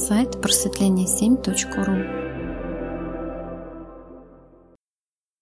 [0.00, 1.94] Сайт просветление7.ру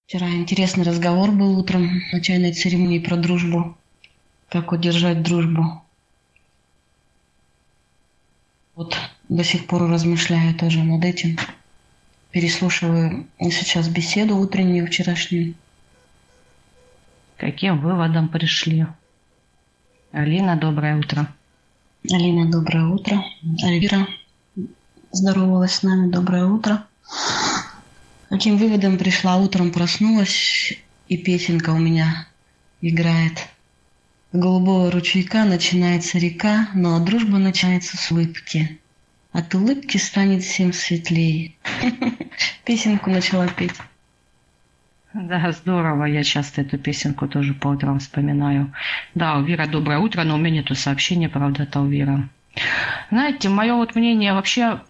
[0.05, 3.79] Вчера интересный разговор был утром на чайной церемонии про дружбу.
[4.49, 5.81] Как удержать дружбу.
[8.75, 8.99] Вот
[9.29, 11.39] до сих пор размышляю тоже над этим.
[12.33, 15.55] Переслушиваю сейчас беседу утреннюю, вчерашнюю.
[17.37, 18.89] Каким выводом пришли?
[20.11, 21.33] Алина, доброе утро.
[22.11, 23.25] Алина, доброе утро.
[23.63, 24.09] Альвира
[25.13, 26.11] здоровалась с нами.
[26.11, 26.85] Доброе утро.
[28.29, 29.37] Каким выводом пришла?
[29.37, 30.75] Утром проснулась,
[31.09, 32.27] и песенка у меня
[32.81, 33.49] играет.
[34.33, 38.79] С голубого ручейка начинается река, но а дружба начинается с улыбки.
[39.33, 41.55] От улыбки станет всем светлее.
[42.65, 43.75] Песенку начала петь.
[45.15, 46.05] Да, здорово.
[46.05, 48.75] Я часто эту песенку тоже по утрам вспоминаю.
[49.15, 52.29] Да, Вера, доброе утро, но у меня нету сообщения, правда, Вера.
[53.11, 54.81] Знаете, мое вот мнение вообще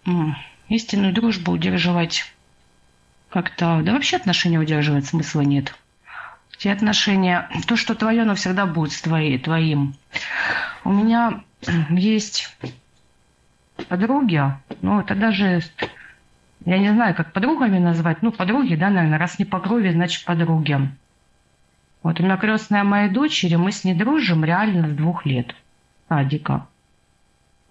[0.67, 2.25] истинную дружбу удерживать
[3.29, 3.81] как-то...
[3.83, 5.73] Да вообще отношения удерживать смысла нет.
[6.57, 9.95] Те отношения, то, что твое, оно всегда будет с твоей, твоим.
[10.83, 11.41] У меня
[11.89, 12.53] есть
[13.87, 14.43] подруги,
[14.81, 15.61] ну, это даже,
[16.65, 20.25] я не знаю, как подругами назвать, ну, подруги, да, наверное, раз не по крови, значит,
[20.25, 20.77] подруги.
[22.03, 25.55] Вот у меня крестная моей дочери, мы с ней дружим реально с двух лет,
[26.07, 26.67] садика.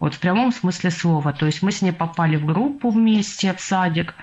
[0.00, 1.32] Вот в прямом смысле слова.
[1.32, 4.14] То есть мы с ней попали в группу вместе в садик.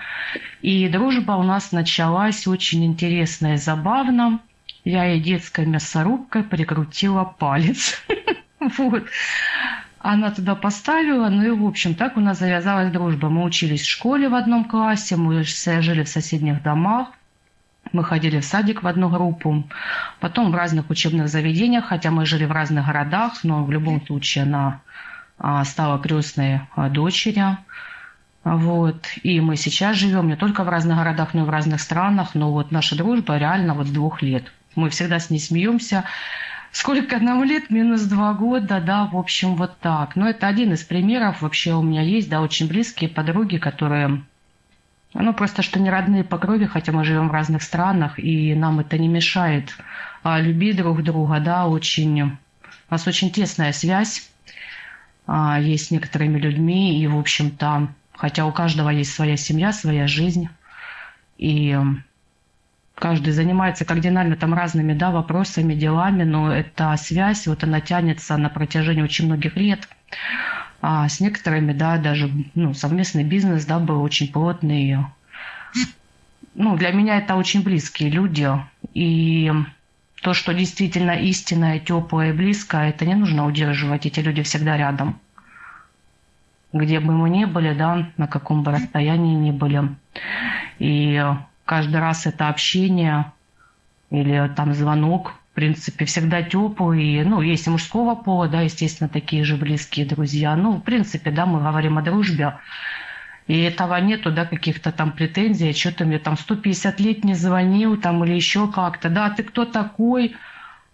[0.62, 4.40] И дружба у нас началась очень интересно и забавно
[4.86, 8.02] я ей детской мясорубкой прикрутила палец.
[8.78, 9.04] Вот.
[10.00, 13.28] Она туда поставила, ну и, в общем, так у нас завязалась дружба.
[13.28, 17.08] Мы учились в школе в одном классе, мы жили в соседних домах,
[17.92, 19.64] мы ходили в садик в одну группу,
[20.20, 24.44] потом в разных учебных заведениях, хотя мы жили в разных городах, но в любом случае
[24.44, 24.80] она
[25.64, 27.58] стала крестной а, дочерью.
[28.44, 29.04] Вот.
[29.22, 32.52] И мы сейчас живем не только в разных городах, но и в разных странах, но
[32.52, 34.52] вот наша дружба реально вот с двух лет.
[34.76, 36.04] Мы всегда с ней смеемся.
[36.70, 37.70] Сколько нам лет?
[37.70, 40.14] Минус два года, да, в общем, вот так.
[40.14, 41.42] Но это один из примеров.
[41.42, 44.22] Вообще у меня есть, да, очень близкие подруги, которые
[45.14, 48.80] ну, просто что не родные по крови, хотя мы живем в разных странах, и нам
[48.80, 49.76] это не мешает
[50.22, 52.22] а, любить друг друга, да, очень...
[52.22, 54.30] У нас очень тесная связь
[55.26, 60.06] а, есть с некоторыми людьми, и, в общем-то, хотя у каждого есть своя семья, своя
[60.06, 60.48] жизнь,
[61.38, 61.78] и
[62.94, 68.48] каждый занимается кардинально там разными да, вопросами, делами, но эта связь, вот она тянется на
[68.48, 69.88] протяжении очень многих лет.
[70.80, 74.98] А с некоторыми, да, даже ну, совместный бизнес, да, был очень плотный.
[76.54, 78.48] Ну, для меня это очень близкие люди.
[78.94, 79.52] И
[80.26, 84.06] то, что действительно истинное, теплое и близкое, это не нужно удерживать.
[84.06, 85.20] Эти люди всегда рядом.
[86.72, 89.88] Где бы мы ни были, да, на каком бы расстоянии ни были.
[90.80, 91.24] И
[91.64, 93.30] каждый раз это общение
[94.10, 97.22] или там звонок, в принципе, всегда теплый.
[97.22, 100.56] Ну, есть и мужского пола, да, естественно, такие же близкие друзья.
[100.56, 102.54] Ну, в принципе, да, мы говорим о дружбе.
[103.46, 107.96] И этого нету, да, каких-то там претензий, что ты мне там 150 лет не звонил
[107.96, 110.34] там или еще как-то, да, ты кто такой,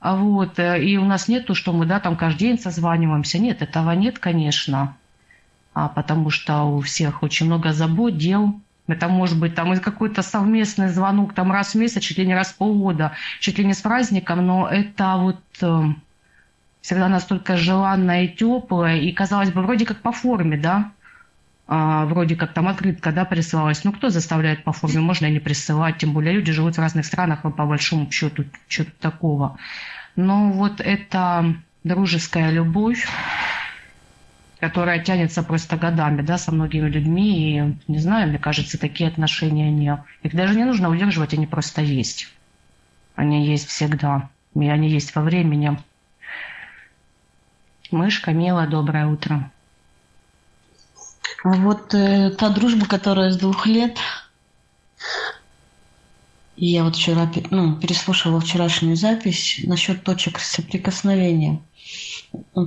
[0.00, 3.62] а вот, э, и у нас нету, что мы, да, там каждый день созваниваемся, нет,
[3.62, 4.96] этого нет, конечно,
[5.72, 10.88] а потому что у всех очень много забот, дел, это может быть там какой-то совместный
[10.88, 13.80] звонок там раз в месяц, чуть ли не раз в полгода, чуть ли не с
[13.80, 15.82] праздником, но это вот э,
[16.82, 20.90] всегда настолько желанное и теплое, и казалось бы, вроде как по форме, да,
[21.67, 23.84] а, вроде как там открытка, да, присылалась.
[23.84, 25.00] Ну, кто заставляет по форме?
[25.00, 28.93] Можно и не присылать, тем более люди живут в разных странах, по большому счету, что-то
[29.00, 29.59] такого.
[30.17, 33.09] Но вот эта дружеская любовь,
[34.61, 37.59] которая тянется просто годами, да, со многими людьми.
[37.59, 40.05] И, не знаю, мне кажется, такие отношения не...
[40.23, 42.29] Их даже не нужно удерживать, они просто есть.
[43.15, 44.31] Они есть всегда.
[44.55, 45.79] И они есть во времени.
[47.91, 49.50] Мышка, милая, доброе утро.
[51.44, 53.99] А вот э, та дружба, которая с двух лет,
[56.56, 61.61] я вот вчера ну, переслушивала вчерашнюю запись насчет точек соприкосновения–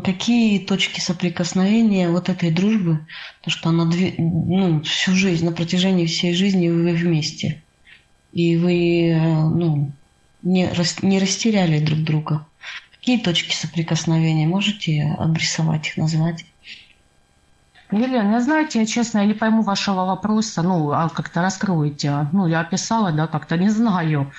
[0.04, 3.06] Какие точки соприкосновения вот этой дружбы,
[3.42, 3.86] то что она
[4.18, 7.64] ну, всю жизнь, на протяжении всей жизни вы вместе,
[8.32, 9.92] и вы ну,
[10.44, 10.70] не,
[11.02, 12.46] не растеряли друг друга.
[12.92, 16.46] Какие точки соприкосновения можете обрисовать их, назвать?
[17.98, 22.28] Елена, знаете, я честно, я не пойму вашего вопроса, ну, а как-то раскройте.
[22.34, 24.32] Ну, я описала, да, как-то не знаю.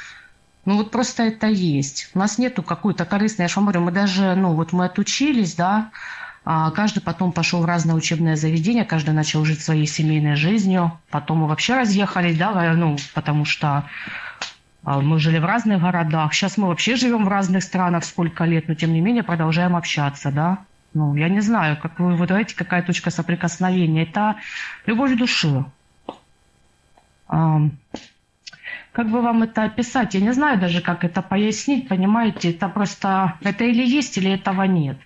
[0.67, 2.11] Ну вот просто это есть.
[2.15, 5.91] У нас нету какой-то корыстной, я же говорю, мы даже, ну вот мы отучились, да,
[6.45, 10.93] А каждый потом пошел в разное учебное заведение, каждый начал жить своей семейной жизнью.
[11.11, 13.85] Потом мы вообще разъехались, да, ну, потому что
[14.85, 16.35] а, мы жили в разных городах.
[16.35, 20.31] Сейчас мы вообще живем в разных странах сколько лет, но тем не менее продолжаем общаться,
[20.31, 20.59] да.
[20.95, 24.05] Ну, я не знаю, как вы выдаете, какая точка соприкосновения.
[24.05, 24.37] Это
[24.87, 25.65] любовь души.
[27.29, 27.61] А,
[28.93, 30.15] как бы вам это описать?
[30.15, 32.51] Я не знаю даже, как это пояснить, понимаете?
[32.51, 34.99] Это просто, это или есть, или этого нет.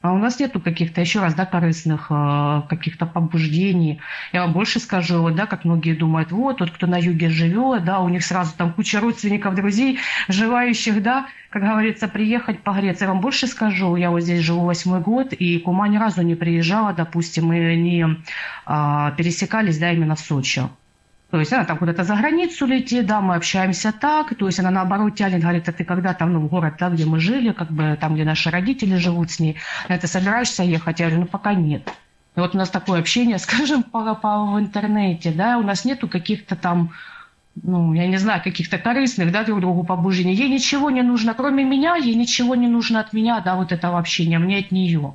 [0.00, 4.00] А у нас нету каких-то, еще раз, да, корыстных э, каких-то побуждений.
[4.32, 7.84] Я вам больше скажу, вот, да, как многие думают, вот, тот, кто на юге живет,
[7.84, 9.98] да, у них сразу там куча родственников, друзей,
[10.28, 13.06] желающих, да, как говорится, приехать погреться.
[13.06, 16.36] Я вам больше скажу, я вот здесь живу восьмой год, и Кума ни разу не
[16.36, 18.06] приезжала, допустим, мы не
[18.66, 20.62] а, пересекались, да, именно в Сочи.
[21.30, 24.70] То есть она там куда-то за границу летит, да, мы общаемся так, то есть она
[24.70, 27.70] наоборот тянет, говорит, а ты когда там, ну, в город, да, где мы жили, как
[27.70, 29.56] бы там, где наши родители живут с ней,
[29.88, 31.00] а ты собираешься ехать?
[31.00, 31.86] Я говорю, ну, пока нет.
[32.34, 36.08] И вот у нас такое общение, скажем, по, по, в интернете, да, у нас нету
[36.08, 36.92] каких-то там,
[37.62, 40.32] ну, я не знаю, каких-то корыстных, да, друг другу побуждений.
[40.32, 43.98] Ей ничего не нужно, кроме меня, ей ничего не нужно от меня, да, вот этого
[43.98, 45.14] общения, мне от нее.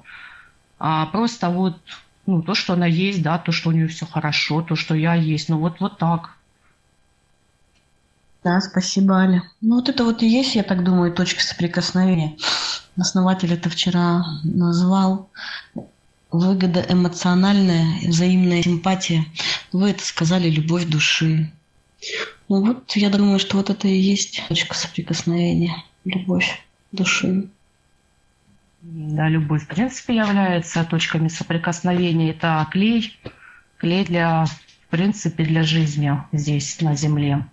[0.78, 1.80] А просто вот
[2.26, 5.14] ну, то, что она есть, да, то, что у нее все хорошо, то, что я
[5.14, 5.50] есть.
[5.50, 6.38] Ну, вот, вот так.
[8.44, 9.44] Да, спасибо, Аля.
[9.62, 12.36] Ну, вот это вот и есть, я так думаю, точка соприкосновения.
[12.98, 15.30] Основатель это вчера назвал
[16.32, 19.26] выгода эмоциональная, взаимная симпатия.
[19.72, 21.52] Вы это сказали, любовь души.
[22.50, 26.62] Ну вот, я думаю, что вот это и есть точка соприкосновения, любовь
[26.92, 27.50] души.
[28.86, 32.32] Да, любовь, в принципе, является точками соприкосновения.
[32.32, 33.18] Это клей,
[33.78, 37.46] клей для, в принципе, для жизни здесь, на Земле.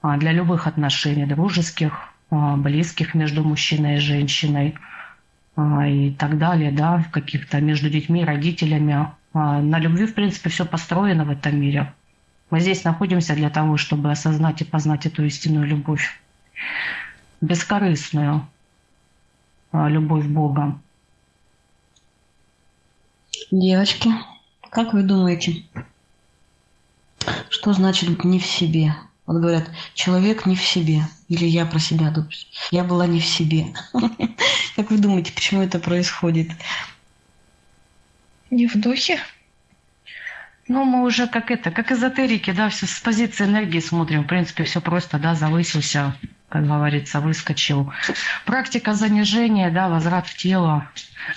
[0.00, 4.76] А для любых отношений, дружеских, а, близких между мужчиной и женщиной
[5.56, 9.08] а, и так далее, да, каких-то между детьми, родителями.
[9.34, 11.92] На любви, в принципе, все построено в этом мире.
[12.50, 16.20] Мы здесь находимся для того, чтобы осознать и познать эту истинную любовь.
[17.40, 18.46] Бескорыстную,
[19.72, 20.80] любовь Бога.
[23.50, 24.10] Девочки,
[24.70, 25.64] как вы думаете,
[27.50, 28.94] что значит не в себе?
[29.26, 31.02] Вот говорят, человек не в себе.
[31.28, 32.30] Или я про себя думаю.
[32.70, 33.66] Я была не в себе.
[34.76, 36.50] Как вы думаете, почему это происходит?
[38.50, 39.20] Не в духе?
[40.68, 44.22] Ну, мы уже как это, как эзотерики, да, все с позиции энергии смотрим.
[44.22, 46.14] В принципе, все просто, да, завысился
[46.48, 47.92] как говорится, выскочил.
[48.46, 50.88] Практика занижения, да, возврат в тело,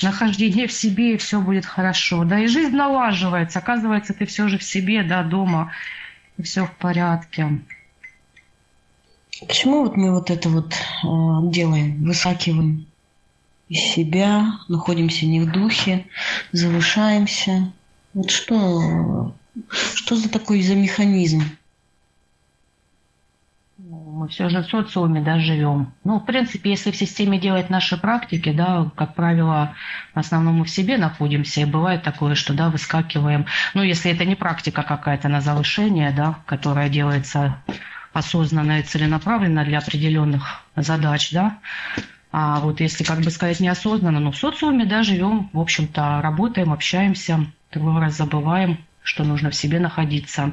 [0.02, 2.24] нахождение в себе, и все будет хорошо.
[2.24, 3.60] Да, и жизнь налаживается.
[3.60, 5.72] Оказывается, ты все же в себе, да, дома,
[6.38, 7.60] и все в порядке.
[9.48, 11.08] Почему вот мы вот это вот э,
[11.52, 12.86] делаем, высакиваем
[13.68, 16.06] из себя, находимся не в духе,
[16.52, 17.72] завышаемся?
[18.14, 19.34] Вот что,
[19.96, 21.44] что за такой за механизм?
[24.22, 25.94] Мы все же в социуме да, живем.
[26.04, 29.74] Ну, в принципе, если в системе делать наши практики, да, как правило,
[30.14, 33.48] в основном мы в себе находимся, и бывает такое, что, да, выскакиваем.
[33.74, 37.64] Ну, если это не практика какая-то на завышение, да, которая делается
[38.14, 41.58] осознанно и целенаправленно для определенных задач, да,
[42.32, 46.72] а вот если, как бы сказать, неосознанно, но в социуме, да, живем, в общем-то, работаем,
[46.72, 50.52] общаемся, другой раз забываем, что нужно в себе находиться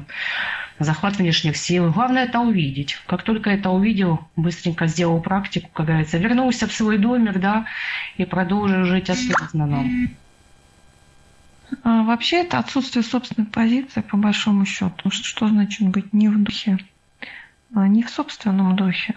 [0.79, 1.91] захват внешних сил.
[1.91, 2.97] Главное это увидеть.
[3.05, 7.65] Как только это увидел, быстренько сделал практику, как говорится, вернулся в свой домик, да,
[8.17, 10.09] и продолжил жить осознанно.
[11.83, 15.11] А вообще это отсутствие собственной позиции, по большому счету.
[15.11, 16.79] Что значит быть не в духе?
[17.75, 19.15] А не в собственном духе.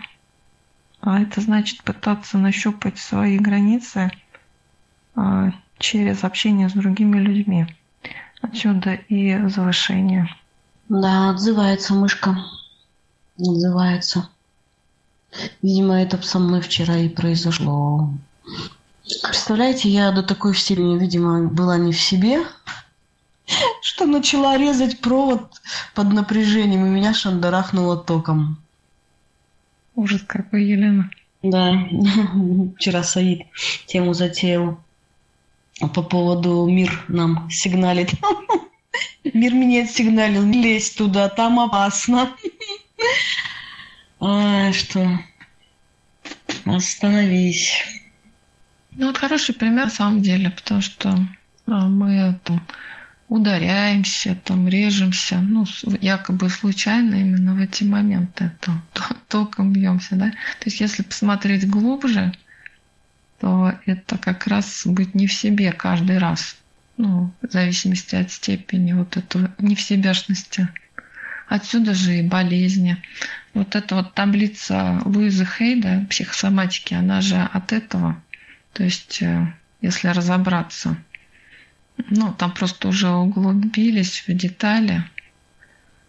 [1.00, 4.10] А это значит пытаться нащупать свои границы
[5.14, 7.66] а, через общение с другими людьми.
[8.40, 10.28] Отсюда и завышение.
[10.88, 12.36] Да, отзывается мышка.
[13.38, 14.28] Отзывается.
[15.62, 18.10] Видимо, это со мной вчера и произошло.
[19.22, 22.42] Представляете, я до такой степени, видимо, была не в себе,
[23.82, 25.60] что начала резать провод
[25.94, 28.58] под напряжением, и меня шандарахнуло током.
[29.94, 31.10] Ужас какой, Елена.
[31.42, 31.72] Да,
[32.76, 33.46] вчера Саид
[33.86, 34.78] тему затеял
[35.94, 38.10] по поводу мир нам сигналит.
[39.24, 42.30] Мир меня сигналил, не лезь туда, там опасно.
[44.20, 45.18] А, что?
[46.64, 47.82] Остановись.
[48.92, 51.18] Ну, вот хороший пример на самом деле, потому что
[51.66, 52.62] а, мы там
[53.28, 55.64] ударяемся, там режемся, ну,
[56.00, 58.82] якобы случайно именно в эти моменты там,
[59.28, 60.30] током бьемся, да.
[60.30, 62.32] То есть, если посмотреть глубже,
[63.40, 66.56] то это как раз быть не в себе каждый раз.
[66.96, 70.68] Ну, в зависимости от степени вот этого не в.
[71.48, 73.02] Отсюда же и болезни.
[73.54, 78.22] Вот эта вот таблица Луизы Хейда психосоматики, она же от этого.
[78.72, 80.96] То есть, э, если разобраться,
[82.08, 85.04] ну, там просто уже углубились в детали,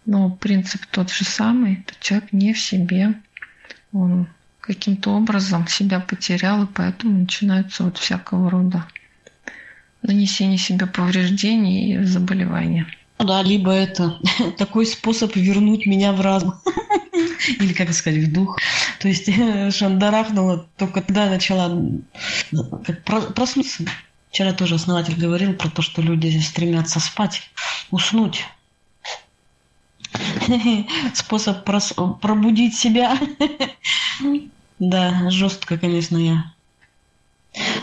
[0.06, 3.14] но принцип тот же самый, то человек не в себе,
[3.92, 4.28] он
[4.60, 8.86] каким-то образом себя потерял, и поэтому начинаются вот всякого рода
[10.04, 12.86] нанесение себе повреждений и заболевания.
[13.18, 14.18] Да, либо это
[14.58, 16.54] такой способ вернуть меня в разум.
[17.58, 18.58] Или, как сказать, в дух.
[19.00, 19.28] То есть
[19.74, 21.76] шандарахнула только тогда начала
[22.84, 23.84] как проснуться.
[24.30, 27.42] Вчера тоже основатель говорил про то, что люди стремятся спать,
[27.90, 28.44] уснуть.
[31.14, 33.18] Способ пробудить себя.
[34.78, 36.53] Да, жестко, конечно, я.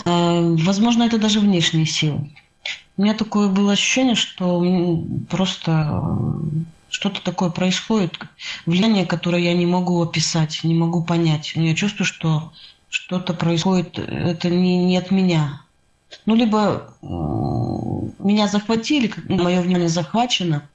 [0.06, 2.30] А, возможно, это даже внешние силы.
[2.98, 4.64] У меня такое было ощущение, что
[5.30, 6.02] просто
[6.90, 8.20] что-то такое происходит,
[8.66, 11.54] влияние, которое я не могу описать, не могу понять.
[11.56, 12.52] Я чувствую, что
[12.90, 15.62] что-то происходит, это не, не от меня.
[16.26, 16.96] Ну, либо
[18.20, 20.70] меня захватили, мое внимание захвачено,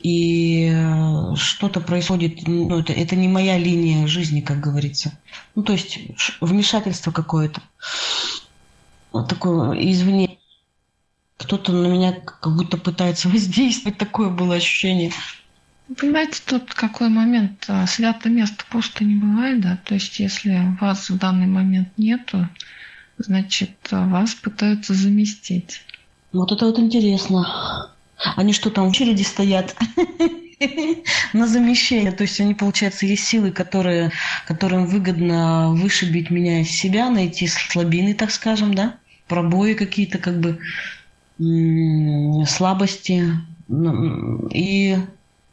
[0.00, 5.12] и э, что-то происходит, ну, это, это не моя линия жизни, как говорится.
[5.54, 5.98] Ну, то есть
[6.40, 7.60] вмешательство какое-то.
[9.12, 10.38] Вот такое извне.
[11.36, 15.12] Кто-то на меня как будто пытается воздействовать, такое было ощущение.
[15.98, 17.64] Понимаете, тут какой момент?
[17.68, 19.78] А, святое место пусто не бывает, да?
[19.84, 22.48] То есть, если вас в данный момент нету,
[23.18, 25.82] значит, вас пытаются заместить.
[26.32, 27.90] Вот это вот интересно.
[28.36, 29.76] Они что там в очереди стоят?
[31.32, 32.12] на замещение.
[32.12, 34.12] То есть они, получается, есть силы, которые,
[34.46, 38.96] которым выгодно вышибить меня из себя, найти слабины, так скажем, да,
[39.28, 40.58] пробои какие-то, как бы
[42.46, 43.24] слабости.
[44.52, 44.96] И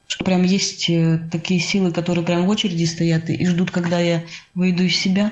[0.08, 4.24] что прям есть э, такие силы, которые прям в очереди стоят и ждут, когда я
[4.54, 5.32] выйду из себя.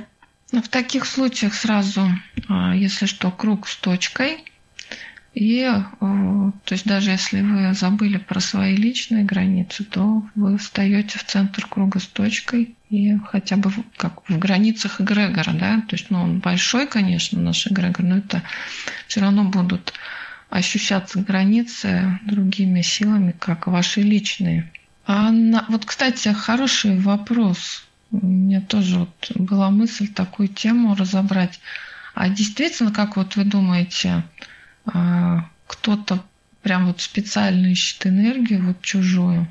[0.51, 2.07] Ну, в таких случаях сразу,
[2.49, 4.43] а, если что, круг с точкой.
[5.33, 11.17] И, э, то есть даже если вы забыли про свои личные границы, то вы встаете
[11.17, 16.09] в центр круга с точкой и хотя бы как в границах эгрегора, да, то есть,
[16.09, 18.43] ну, он большой, конечно, наш эгрегор, но это
[19.07, 19.93] все равно будут
[20.49, 24.69] ощущаться границы другими силами, как ваши личные.
[25.05, 27.85] А на, вот, кстати, хороший вопрос.
[28.11, 31.59] У меня тоже вот была мысль такую тему разобрать.
[32.13, 34.23] А действительно, как вот вы думаете,
[34.85, 36.21] а, кто-то
[36.61, 39.47] прям вот специально ищет энергию вот чужую?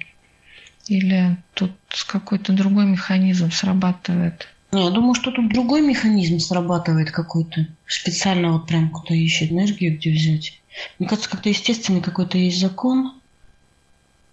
[0.87, 1.73] Или тут
[2.07, 4.49] какой-то другой механизм срабатывает?
[4.73, 7.67] Не, я думаю, что тут другой механизм срабатывает какой-то.
[7.87, 10.61] Специально вот прям кто ищет энергию, где взять.
[10.99, 13.21] Мне кажется, как-то естественный какой-то есть закон.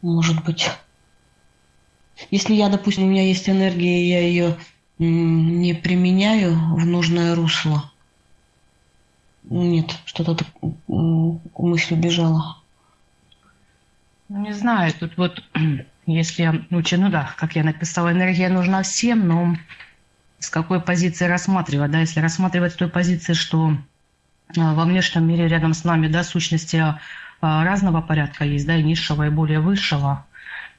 [0.02, 0.70] Может быть.
[2.32, 4.58] Если я, допустим, у меня есть энергия, и я ее
[5.00, 7.92] не применяю в нужное русло,
[9.44, 10.48] нет, что-то так
[10.88, 12.58] мысль убежала.
[14.30, 15.42] Ну, не знаю, тут вот,
[16.06, 19.56] если, ну, ну да, как я написала, энергия нужна всем, но
[20.40, 23.78] с какой позиции рассматривать, да, если рассматривать с той позиции, что
[24.58, 27.00] а, во внешнем мире рядом с нами, да, сущности а,
[27.64, 30.26] разного порядка есть, да, и низшего, и более высшего,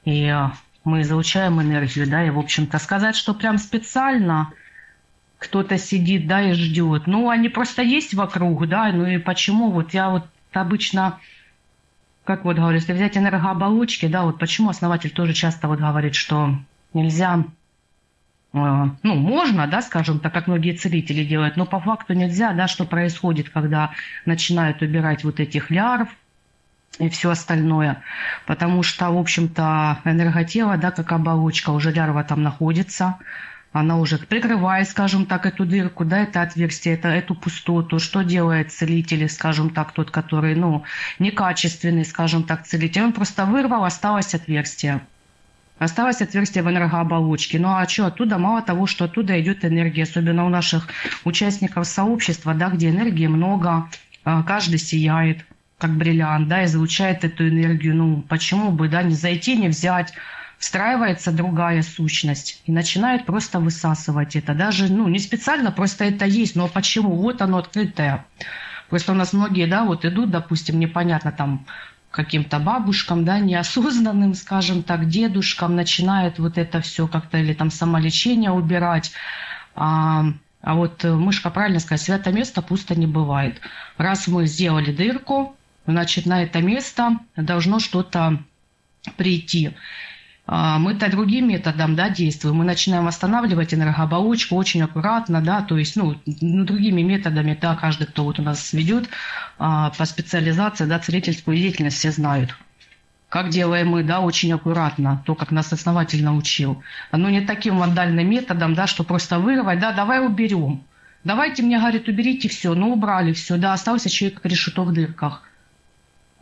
[0.05, 4.53] и а, мы излучаем энергию, да, и, в общем-то, сказать, что прям специально
[5.37, 9.93] кто-то сидит, да, и ждет, ну, они просто есть вокруг, да, ну, и почему, вот
[9.93, 11.19] я вот обычно,
[12.23, 16.55] как вот говорю, если взять энергооболочки, да, вот почему основатель тоже часто вот говорит, что
[16.93, 17.45] нельзя
[18.51, 22.85] ну, можно, да, скажем, так как многие целители делают, но по факту нельзя, да, что
[22.85, 23.91] происходит, когда
[24.25, 26.09] начинают убирать вот этих лярв,
[26.97, 28.01] и все остальное.
[28.45, 33.17] Потому что, в общем-то, энерготело, да, как оболочка, уже лярва там находится,
[33.71, 37.99] она уже прикрывает, скажем так, эту дырку, да, это отверстие, это, эту пустоту.
[37.99, 40.83] Что делает целитель, скажем так, тот, который, ну,
[41.19, 43.03] некачественный, скажем так, целитель?
[43.03, 45.01] Он просто вырвал, осталось отверстие.
[45.77, 47.57] Осталось отверстие в энергооболочке.
[47.57, 48.37] Ну а что оттуда?
[48.37, 50.89] Мало того, что оттуда идет энергия, особенно у наших
[51.23, 53.87] участников сообщества, да, где энергии много,
[54.25, 55.45] а, каждый сияет
[55.79, 57.95] как бриллиант, да, излучает эту энергию.
[57.95, 60.13] Ну, почему бы, да, не зайти, не взять,
[60.59, 64.53] встраивается другая сущность и начинает просто высасывать это.
[64.53, 66.55] Даже, ну, не специально, просто это есть.
[66.55, 67.15] Но почему?
[67.15, 68.27] Вот оно открытое.
[68.89, 71.65] Просто у нас многие, да, вот идут, допустим, непонятно там
[72.11, 78.51] каким-то бабушкам, да, неосознанным, скажем так, дедушкам начинают вот это все как-то или там самолечение
[78.51, 79.11] убирать.
[79.75, 80.25] А,
[80.61, 83.61] А вот мышка правильно сказать, свято место пусто не бывает.
[83.97, 85.58] Раз мы сделали дырку,
[85.91, 88.39] значит, на это место должно что-то
[89.17, 89.71] прийти.
[90.51, 92.55] А, мы-то другим методом да, действуем.
[92.55, 98.07] Мы начинаем останавливать энергооболочку очень аккуратно, да, то есть, ну, ну, другими методами, да, каждый,
[98.07, 99.09] кто вот у нас ведет
[99.59, 102.57] а, по специализации, да, целительскую деятельность, все знают.
[103.29, 106.81] Как делаем мы, да, очень аккуратно, то, как нас основатель научил.
[107.11, 110.83] Оно не таким вандальным методом, да, что просто вырвать, да, давай уберем.
[111.23, 115.43] Давайте мне, говорит, уберите все, ну убрали все, да, остался человек как решето в дырках.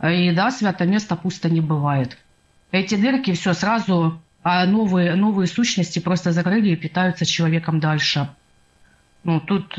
[0.02, 2.16] И да, святое место пусто не бывает.
[2.70, 8.28] Эти дырки все сразу, а новые, новые сущности просто закрыли и питаются человеком дальше.
[9.24, 9.76] Ну, тут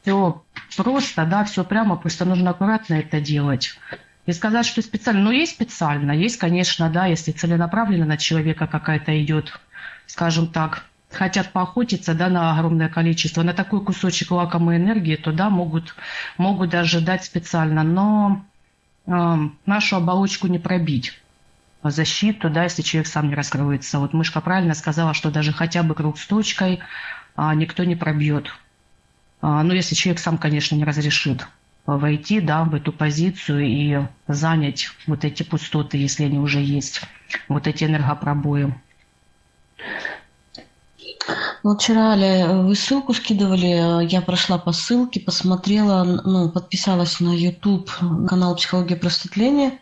[0.00, 0.42] все
[0.76, 3.78] просто, да, все прямо, просто нужно аккуратно это делать.
[4.26, 9.22] И сказать, что специально, ну, есть специально, есть, конечно, да, если целенаправленно на человека какая-то
[9.22, 9.60] идет,
[10.06, 15.48] скажем так, хотят поохотиться, да, на огромное количество, на такой кусочек лакомой энергии, то, да,
[15.48, 15.94] могут,
[16.38, 18.44] могут даже дать специально, но
[19.06, 21.20] нашу оболочку не пробить
[21.90, 23.98] защиту, да, если человек сам не раскроется.
[23.98, 26.80] Вот мышка правильно сказала, что даже хотя бы круг с точкой
[27.34, 28.48] а, никто не пробьет.
[29.40, 31.46] А, ну, если человек сам, конечно, не разрешит
[31.86, 37.02] войти да, в эту позицию и занять вот эти пустоты, если они уже есть,
[37.48, 38.74] вот эти энергопробои.
[41.62, 47.90] Ну, вчера, Аля, вы ссылку скидывали, я прошла по ссылке, посмотрела, ну, подписалась на YouTube
[48.28, 49.78] канал «Психология просветления»,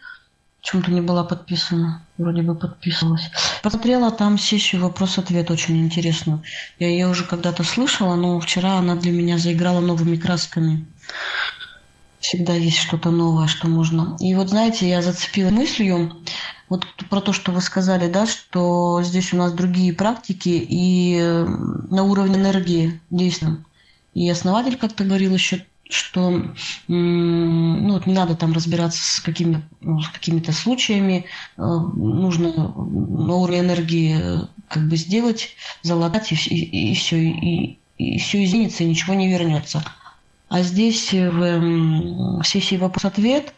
[0.62, 3.30] почему-то не была подписана, вроде бы подписывалась.
[3.62, 6.42] Посмотрела там сессию вопрос-ответ очень интересную.
[6.78, 10.86] Я ее уже когда-то слышала, но вчера она для меня заиграла новыми красками
[12.24, 14.16] всегда есть что-то новое, что можно.
[14.18, 16.10] И вот знаете, я зацепила мыслью
[16.68, 21.44] вот про то, что вы сказали, да, что здесь у нас другие практики и э,
[21.44, 23.64] на уровне энергии действуем.
[24.14, 26.42] И основатель как-то говорил еще, что
[26.88, 33.60] ну, вот не надо там разбираться с, какими, ну, какими-то случаями, э, нужно на уровне
[33.60, 35.50] энергии э, как бы сделать,
[35.82, 39.84] залатать и, и, и все, и, и все изменится, и ничего не вернется.
[40.48, 43.54] А здесь э, в сессии вопрос-ответ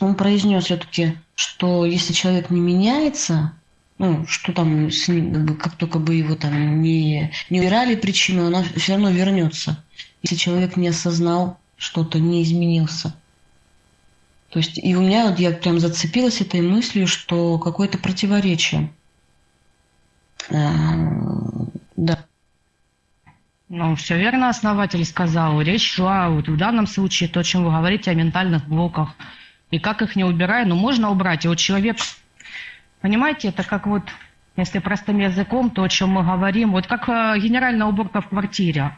[0.00, 3.52] он произнес все-таки, что если человек не меняется,
[3.98, 8.64] ну, что там с ним, как только бы его там не, не убирали причину, она
[8.76, 9.82] все равно вернется.
[10.22, 13.14] Если человек не осознал что-то, не изменился.
[14.50, 18.92] То есть и у меня вот я прям зацепилась этой мыслью, что какое-то противоречие.
[20.50, 20.62] А,
[21.96, 22.24] да.
[23.68, 25.60] Ну, все верно основатель сказал.
[25.60, 29.14] Речь шла вот в данном случае, то, о чем вы говорите, о ментальных блоках.
[29.70, 31.44] И как их не убирая, ну, можно убрать.
[31.44, 31.96] И вот человек,
[33.00, 34.02] понимаете, это как вот,
[34.56, 38.96] если простым языком, то, о чем мы говорим, вот как э, генеральная уборка в квартире.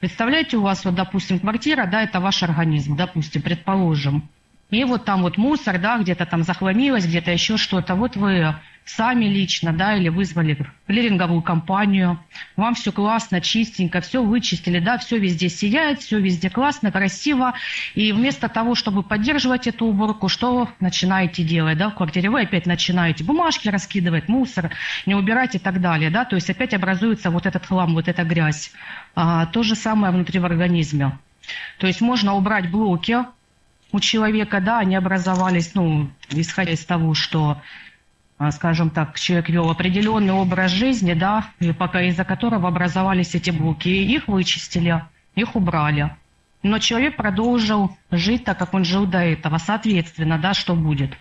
[0.00, 4.28] Представляете, у вас вот, допустим, квартира, да, это ваш организм, допустим, предположим.
[4.70, 7.94] И вот там вот мусор, да, где-то там захламилось, где-то еще что-то.
[7.94, 8.54] Вот вы
[8.86, 12.20] сами лично, да, или вызвали клиринговую компанию,
[12.56, 17.54] вам все классно, чистенько, все вычистили, да, все везде сияет, все везде классно, красиво,
[17.94, 22.66] и вместо того, чтобы поддерживать эту уборку, что начинаете делать, да, в квартире, вы опять
[22.66, 24.70] начинаете бумажки раскидывать, мусор,
[25.04, 28.22] не убирать и так далее, да, то есть опять образуется вот этот хлам, вот эта
[28.22, 28.70] грязь.
[29.16, 31.18] А, то же самое внутри в организме.
[31.78, 33.24] То есть можно убрать блоки
[33.92, 37.60] у человека, да, они образовались, ну, исходя из того, что
[38.38, 43.50] а, скажем так, человек вел определенный образ жизни, да, и пока из-за которого образовались эти
[43.50, 45.02] блоки, и их вычистили,
[45.34, 46.14] их убрали.
[46.62, 49.58] Но человек продолжил жить так, как он жил до этого.
[49.58, 51.16] Соответственно, да, что будет?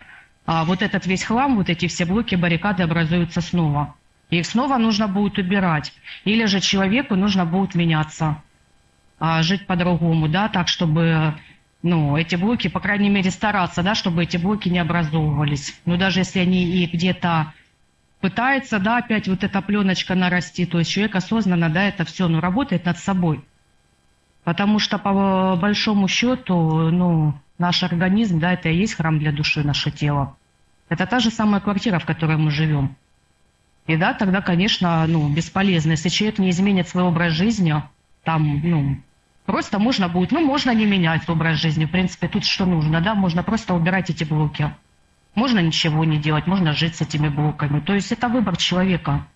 [0.46, 3.96] А вот этот весь хлам, вот эти все блоки, баррикады образуются снова.
[4.30, 5.94] их снова нужно будет убирать.
[6.26, 8.42] Или же человеку нужно будет меняться,
[9.20, 11.36] а, жить по-другому, да, так, чтобы
[11.86, 15.80] ну, эти блоки, по крайней мере, стараться, да, чтобы эти блоки не образовывались.
[15.86, 17.54] Но даже если они и где-то
[18.22, 22.40] пытаются, да, опять вот эта пленочка нарасти, то есть человек осознанно, да, это все, ну,
[22.40, 23.46] работает над собой.
[24.44, 26.56] Потому что по большому счету,
[26.90, 30.36] ну, наш организм, да, это и есть храм для души, наше тело.
[30.90, 32.96] Это та же самая квартира, в которой мы живем.
[33.86, 35.92] И да, тогда, конечно, ну, бесполезно.
[35.92, 37.76] Если человек не изменит свой образ жизни,
[38.24, 38.98] там, ну,
[39.46, 41.86] Просто можно будет, ну, можно не менять образ жизни.
[41.86, 44.74] В принципе, тут что нужно, да, можно просто убирать эти блоки.
[45.36, 47.80] Можно ничего не делать, можно жить с этими блоками.
[47.80, 49.28] То есть это выбор человека.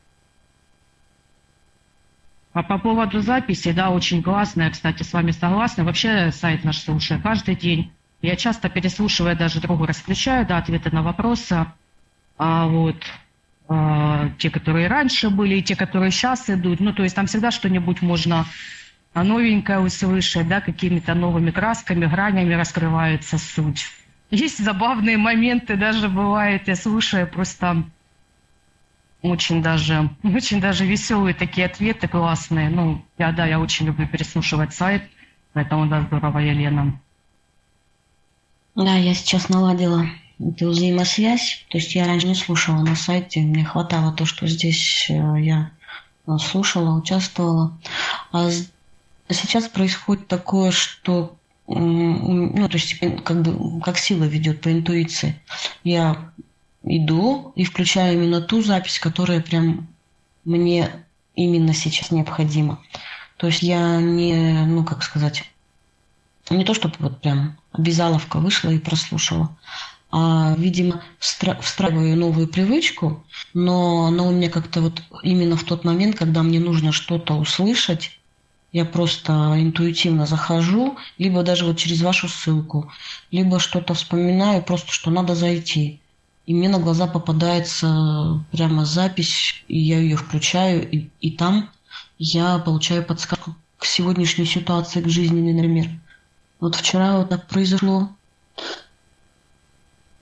[2.54, 5.84] А по поводу записи, да, очень классно, я, кстати, с вами согласна.
[5.84, 7.92] Вообще сайт наш слушаю каждый день.
[8.22, 11.68] Я часто переслушивая даже другу расключаю, да, ответы на вопросы.
[12.38, 12.98] А вот
[13.68, 16.80] а, те, которые раньше были, и те, которые сейчас идут.
[16.80, 18.46] Ну, то есть там всегда что-нибудь можно
[19.24, 23.86] новенькое услышать, да, какими-то новыми красками, гранями раскрывается суть.
[24.32, 27.84] Есть забавные моменты, даже бывает, я слушаю просто
[29.22, 32.70] очень даже, очень даже веселые такие ответы классные.
[32.70, 35.04] Ну, я, да, я очень люблю переслушивать сайт,
[35.54, 37.00] поэтому, да, здорово, Елена.
[38.76, 40.06] Да, я сейчас наладила
[40.40, 41.66] эту взаимосвязь.
[41.70, 45.72] То есть я раньше не слушала на сайте, мне хватало то, что здесь э, я
[46.28, 47.78] э, слушала, участвовала.
[48.32, 48.50] А
[49.30, 51.36] сейчас происходит такое, что
[51.68, 55.40] ну, то есть как бы как сила ведет по интуиции.
[55.84, 56.32] Я
[56.84, 59.88] иду и включаю именно ту запись, которая прям
[60.46, 60.90] мне
[61.36, 62.80] именно сейчас необходима.
[63.38, 65.44] То есть я не, ну как сказать,
[66.50, 69.56] не то чтобы вот прям обязаловка вышла и прослушала,
[70.12, 76.18] а, видимо, встраиваю новую привычку, но она у меня как-то вот именно в тот момент,
[76.18, 78.19] когда мне нужно что-то услышать,
[78.72, 82.92] я просто интуитивно захожу, либо даже вот через вашу ссылку,
[83.32, 86.00] либо что-то вспоминаю, просто что надо зайти.
[86.46, 91.70] И мне на глаза попадается прямо запись, и я ее включаю, и, и там
[92.18, 95.90] я получаю подсказку к сегодняшней ситуации, к жизни, например.
[96.60, 98.10] Вот вчера вот так произошло.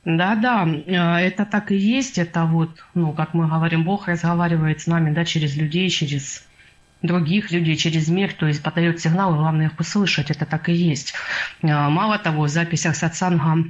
[0.06, 2.18] Да, да, э, это так и есть.
[2.18, 6.47] Это вот, ну, как мы говорим, Бог разговаривает с нами, да, через людей, через
[7.08, 11.14] других людей, через мир, то есть подает сигналы, главное их услышать, это так и есть.
[11.62, 13.70] Э, мало того, в записях сатсанга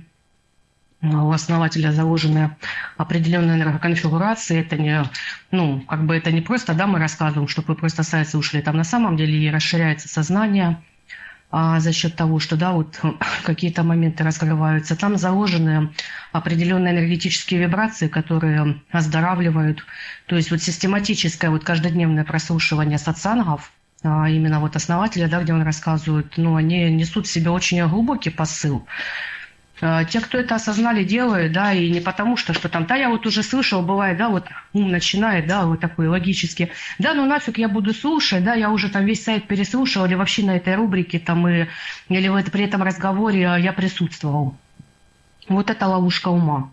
[1.01, 2.57] э, у основателя заложены
[2.97, 4.59] определенные энергоконфигурации.
[4.59, 5.03] Это не,
[5.51, 8.61] ну, как бы это не просто, да, мы рассказываем, чтобы вы просто сайт слушали.
[8.61, 10.81] Там на самом деле и расширяется сознание,
[11.49, 12.99] а за счет того, что да, вот
[13.43, 14.95] какие-то моменты раскрываются.
[14.95, 15.93] Там заложены
[16.31, 19.85] определенные энергетические вибрации, которые оздоравливают.
[20.25, 23.71] То есть вот систематическое вот каждодневное прослушивание сатсангов,
[24.03, 28.29] а именно вот основателя, да, где он рассказывает, ну, они несут в себе очень глубокий
[28.29, 28.85] посыл.
[29.79, 33.09] Э, те, кто это осознали, делают, да, и не потому что, что там, да, я
[33.09, 37.57] вот уже слышал, бывает, да, вот ум начинает, да, вот такой логически, да, ну нафиг
[37.59, 41.19] я буду слушать, да, я уже там весь сайт переслушал, или вообще на этой рубрике
[41.19, 41.67] там, и,
[42.09, 44.55] или вот при этом разговоре я присутствовал.
[45.47, 46.71] Вот это ловушка ума.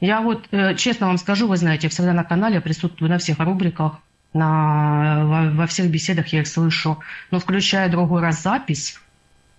[0.00, 3.98] Я вот, э, честно вам скажу, вы знаете, всегда на канале присутствую на всех рубриках,
[4.34, 6.98] на, во, во всех беседах я их слышу,
[7.30, 9.00] но включая другой раз запись,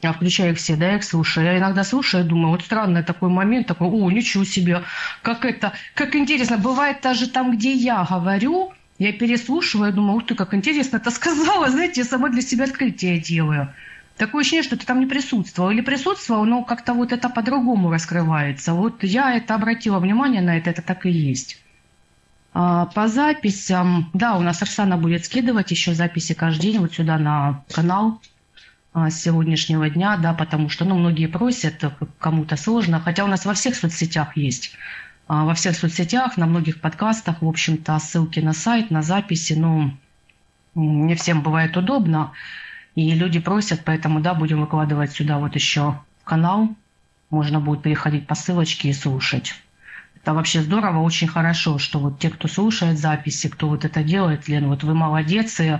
[0.01, 1.45] я включаю их все, да, я их слушаю.
[1.45, 4.83] Я иногда слушаю, думаю, вот странный такой момент, такой, о, ничего себе,
[5.21, 6.57] как это, как интересно.
[6.57, 11.69] Бывает даже там, где я говорю, я переслушиваю, думаю, ух ты, как интересно это сказала,
[11.71, 13.73] знаете, я сама для себя открытие делаю.
[14.17, 15.71] Такое ощущение, что ты там не присутствовал.
[15.71, 18.73] Или присутствовал, но как-то вот это по-другому раскрывается.
[18.73, 21.61] Вот я это обратила внимание на это, это так и есть.
[22.53, 27.17] А, по записям, да, у нас Оксана будет скидывать еще записи каждый день вот сюда
[27.17, 28.21] на канал
[28.93, 31.83] а, сегодняшнего дня, да, потому что, ну, многие просят,
[32.19, 34.75] кому-то сложно, хотя у нас во всех соцсетях есть,
[35.27, 39.97] а, во всех соцсетях, на многих подкастах, в общем-то, ссылки на сайт, на записи, ну,
[40.75, 42.33] не всем бывает удобно,
[42.95, 46.75] и люди просят, поэтому, да, будем выкладывать сюда вот еще канал,
[47.29, 49.55] можно будет переходить по ссылочке и слушать.
[50.21, 54.47] Это вообще здорово, очень хорошо, что вот те, кто слушает записи, кто вот это делает,
[54.47, 55.79] Лен, вот вы молодец, и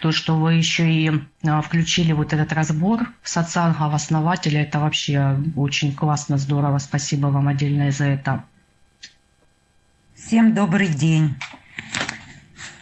[0.00, 1.10] то, что вы еще и
[1.44, 7.48] а, включили вот этот разбор сатсанга, в основателя, это вообще очень классно, здорово, спасибо вам
[7.48, 8.44] отдельное за это.
[10.14, 11.34] Всем добрый день.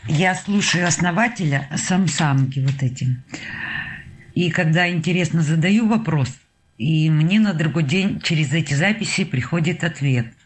[0.06, 3.20] Я слушаю основателя самсанги вот эти.
[4.36, 6.28] И когда интересно задаю вопрос,
[6.78, 10.32] и мне на другой день через эти записи приходит ответ–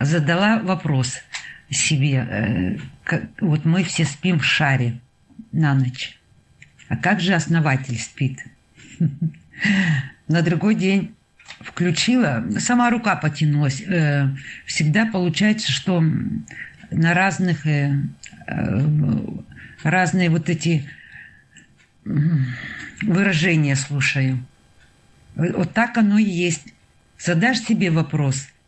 [0.00, 1.20] задала вопрос
[1.70, 2.78] себе.
[3.08, 4.98] Э, вот мы все спим в шаре
[5.52, 6.18] на ночь.
[6.88, 8.44] А как же основатель спит?
[10.28, 11.14] На другой день
[11.60, 13.80] включила, сама рука потянулась.
[13.82, 14.28] Э,
[14.64, 16.02] всегда получается, что
[16.90, 18.00] на разных э,
[19.82, 20.88] разные вот эти
[23.02, 24.44] выражения слушаю.
[25.34, 26.74] Вот так оно и есть.
[27.18, 28.48] Задашь себе вопрос–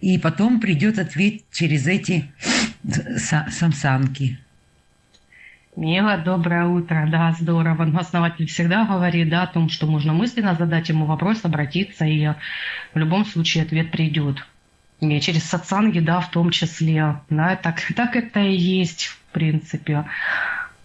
[0.00, 2.30] и потом придет ответ через эти
[3.18, 4.38] самсанки.
[5.76, 7.06] Мила, доброе утро.
[7.10, 7.84] Да, здорово.
[7.84, 12.28] Но основатель всегда говорит да, о том, что можно мысленно задать ему вопрос, обратиться, и
[12.92, 14.44] в любом случае ответ придет.
[15.00, 17.20] И через сатсанги, да, в том числе.
[17.30, 20.04] Да, так, так это и есть, в принципе.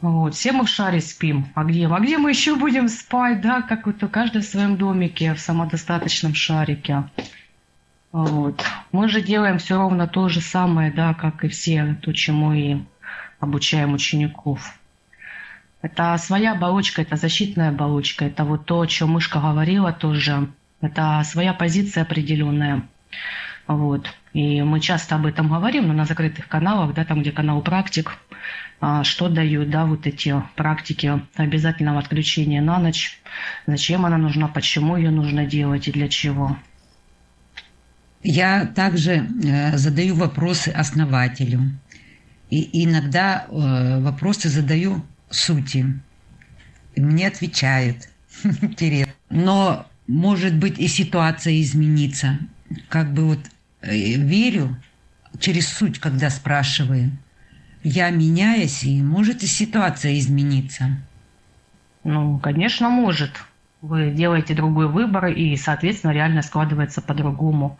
[0.02, 0.36] Вот.
[0.36, 1.48] Все мы в шаре спим.
[1.56, 1.88] А где?
[1.88, 6.36] А где мы еще будем спать, да, как вот каждый в своем домике, в самодостаточном
[6.36, 7.06] шарике.
[8.16, 8.64] Вот.
[8.94, 12.78] Мы же делаем все ровно то же самое, да, как и все, то, чему и
[13.42, 14.80] обучаем учеников.
[15.82, 18.24] Это своя оболочка, это защитная оболочка.
[18.24, 20.48] Это вот то, о чем Мышка говорила тоже.
[20.80, 22.84] Это своя позиция определенная.
[23.68, 24.08] Вот.
[24.32, 28.18] И мы часто об этом говорим, но на закрытых каналах, да, там, где канал практик,
[28.80, 33.20] а, что дают, да, вот эти практики обязательного отключения на ночь,
[33.68, 36.56] зачем она нужна, почему ее нужно делать и для чего.
[38.28, 41.72] Я также э, задаю вопросы основателю.
[42.50, 45.86] И иногда э, вопросы задаю сути.
[46.96, 48.10] И мне отвечают.
[48.62, 49.14] Интересно.
[49.30, 52.40] Но может быть и ситуация изменится.
[52.90, 53.40] Как бы вот
[53.82, 54.76] э, верю
[55.40, 57.12] через суть, когда спрашиваю.
[57.84, 60.98] Я меняюсь, и может и ситуация измениться.
[62.04, 63.32] Ну, конечно, может.
[63.82, 67.78] Вы делаете другой выбор, и, соответственно, реально складывается по-другому.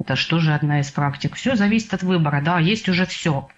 [0.00, 1.36] Это что же одна из практик?
[1.36, 3.48] Все зависит от выбора, да, есть уже все.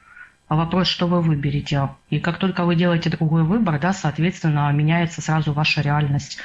[0.48, 1.88] А вопрос, что вы выберете.
[2.10, 6.38] И как только вы делаете другой выбор, да, соответственно, меняется сразу ваша реальность.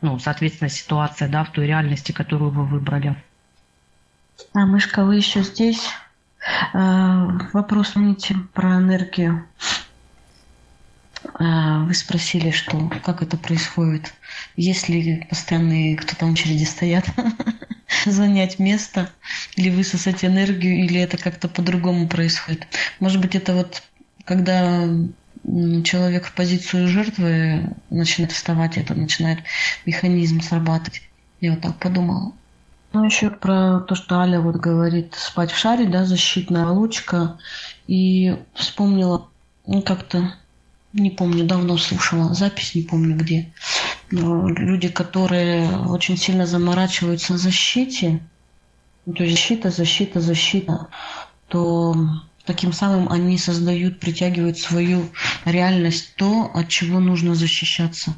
[0.00, 3.14] Ну, соответственно, ситуация, да, в той реальности, которую вы выбрали.
[4.52, 5.88] А, Мышка, вы еще здесь?
[6.74, 9.46] Э, вопрос, помните, про энергию.
[11.38, 14.14] Э, вы спросили, что, как это происходит.
[14.56, 17.04] Если постоянные кто-то в очереди стоят,
[18.06, 19.10] занять место
[19.56, 22.66] или высосать энергию, или это как-то по-другому происходит.
[23.00, 23.82] Может быть, это вот
[24.24, 24.88] когда
[25.84, 29.40] человек в позицию жертвы начинает вставать, это начинает
[29.84, 31.02] механизм срабатывать.
[31.40, 32.32] Я вот так подумала.
[32.94, 37.38] Ну, еще про то, что Аля вот говорит, спать в шаре, да, защитная лучка.
[37.86, 39.28] И вспомнила,
[39.66, 40.32] ну, как-то,
[40.94, 43.52] не помню, давно слушала запись, не помню где,
[44.10, 48.20] люди, которые очень сильно заморачиваются в защите,
[49.04, 50.88] то есть защита, защита, защита,
[51.48, 51.96] то
[52.46, 55.10] таким самым они создают, притягивают свою
[55.44, 58.14] реальность то, от чего нужно защищаться.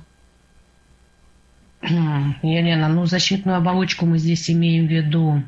[1.80, 5.42] Елена, ну защитную оболочку мы здесь имеем в виду.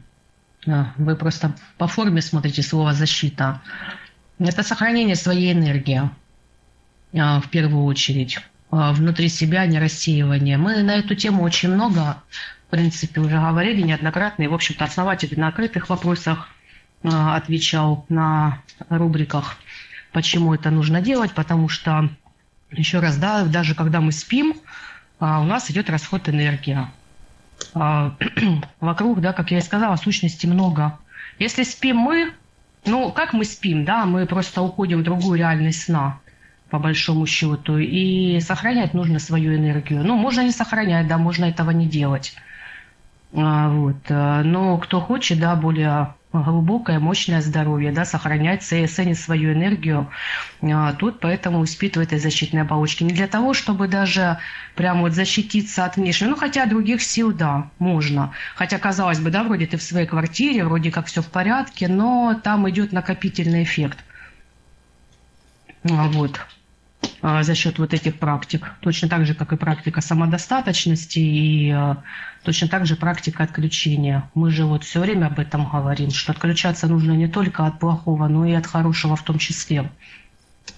[0.67, 3.61] А, вы просто по форме смотрите слово защита.
[4.39, 6.11] Это сохранение своей энергии
[7.13, 8.39] в первую очередь.
[8.71, 10.59] А, внутри себя, не рассеивание.
[10.59, 12.23] Мы на эту тему очень много,
[12.67, 14.43] в принципе, уже говорили неоднократно.
[14.43, 16.49] И, в общем-то, основатель на открытых вопросах
[17.03, 19.57] а, отвечал на рубриках,
[20.13, 21.33] почему это нужно делать.
[21.33, 22.11] Потому что,
[22.71, 24.55] еще раз, да, даже когда мы спим,
[25.19, 26.87] а, у нас идет расход энергии.
[28.81, 30.99] Вокруг, да, как я и сказала, сущности много.
[31.39, 32.33] Если спим мы,
[32.85, 36.21] ну, как мы спим, да, мы просто уходим в другую реальность сна
[36.71, 37.79] по большому счету.
[37.79, 40.05] И сохранять нужно свою энергию.
[40.05, 42.35] Ну, можно не сохранять, да, можно этого не делать.
[43.35, 43.97] А, вот.
[44.09, 50.11] Э, но кто хочет, да, более глубокое, мощное здоровье, да, сохранять, ценить свою энергию,
[50.61, 53.05] а, тут поэтому спит в этой защитной оболочке.
[53.05, 54.39] Не для того, чтобы даже
[54.75, 58.33] прям вот защититься от внешнего, ну, хотя других сил, да, можно.
[58.57, 62.39] Хотя, казалось бы, да, вроде ты в своей квартире, вроде как все в порядке, но
[62.43, 63.99] там идет накопительный эффект.
[65.85, 66.41] А, вот.
[67.21, 68.73] А, за счет вот этих практик.
[68.81, 72.03] Точно так же, как и практика самодостаточности и а,
[72.45, 74.31] точно так же практика отключения.
[74.35, 78.29] Мы же вот все время об этом говорим, что отключаться нужно не только от плохого,
[78.29, 79.91] но и от хорошего в том числе.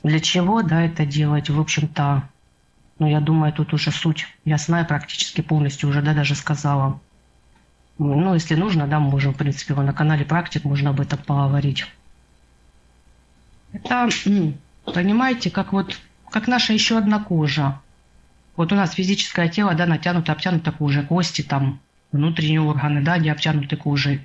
[0.03, 1.51] Для чего, да, это делать?
[1.51, 2.23] В общем-то,
[2.99, 7.01] ну, я думаю, тут уже суть ясна и практически полностью уже, да, даже сказала.
[7.99, 11.87] Ну, если нужно, да, мы можем, в принципе, на канале практик можно об этом поговорить.
[13.73, 14.09] Это,
[14.85, 15.99] понимаете, как вот
[16.31, 17.81] как наша еще одна кожа.
[18.57, 21.81] Вот у нас физическое тело, да, натянуто, обтянуто кожей, кости там,
[22.13, 24.21] внутренние органы, да, не обтянуты кожей.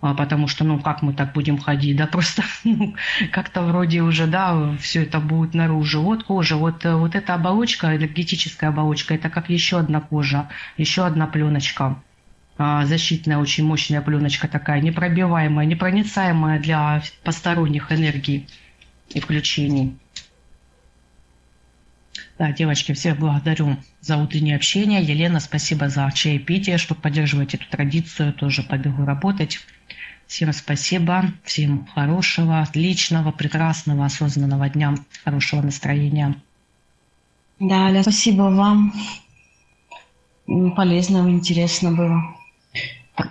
[0.00, 2.94] А потому что, ну, как мы так будем ходить, да, просто ну,
[3.32, 6.00] как-то вроде уже, да, все это будет наружу.
[6.00, 11.26] Вот кожа, вот, вот эта оболочка, энергетическая оболочка, это как еще одна кожа, еще одна
[11.26, 12.02] пленочка
[12.62, 18.48] а, защитная, очень мощная пленочка такая, непробиваемая, непроницаемая для посторонних энергий
[19.08, 19.96] и включений.
[22.40, 25.02] Да, девочки, всех благодарю за утреннее общение.
[25.02, 28.32] Елена, спасибо за чаепитие, что поддерживаете эту традицию.
[28.32, 29.60] Тоже побегу работать.
[30.26, 36.34] Всем спасибо, всем хорошего, отличного, прекрасного, осознанного дня, хорошего настроения.
[37.58, 38.94] Да, Аля, спасибо вам.
[40.46, 42.22] Полезно, интересно было.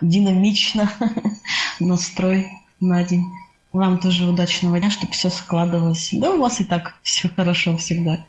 [0.01, 0.87] Динамично
[1.79, 2.47] настрой
[2.79, 3.25] на день.
[3.73, 6.09] Вам тоже удачного дня, чтобы все складывалось.
[6.11, 8.23] Да у вас и так все хорошо всегда.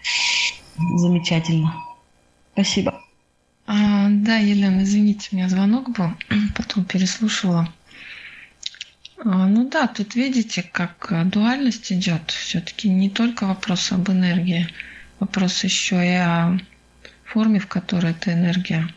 [0.97, 1.75] Замечательно.
[2.53, 3.03] Спасибо.
[3.67, 6.11] А, да, Елена, извините, у меня звонок был,
[6.57, 7.73] потом переслушивала.
[9.23, 12.31] А, ну да, тут видите, как дуальность идет.
[12.31, 14.69] Все-таки не только вопрос об энергии.
[15.19, 16.59] Вопрос еще и о
[17.25, 18.89] форме, в которой эта энергия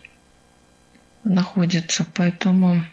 [1.24, 2.06] находится.
[2.14, 2.84] Поэтому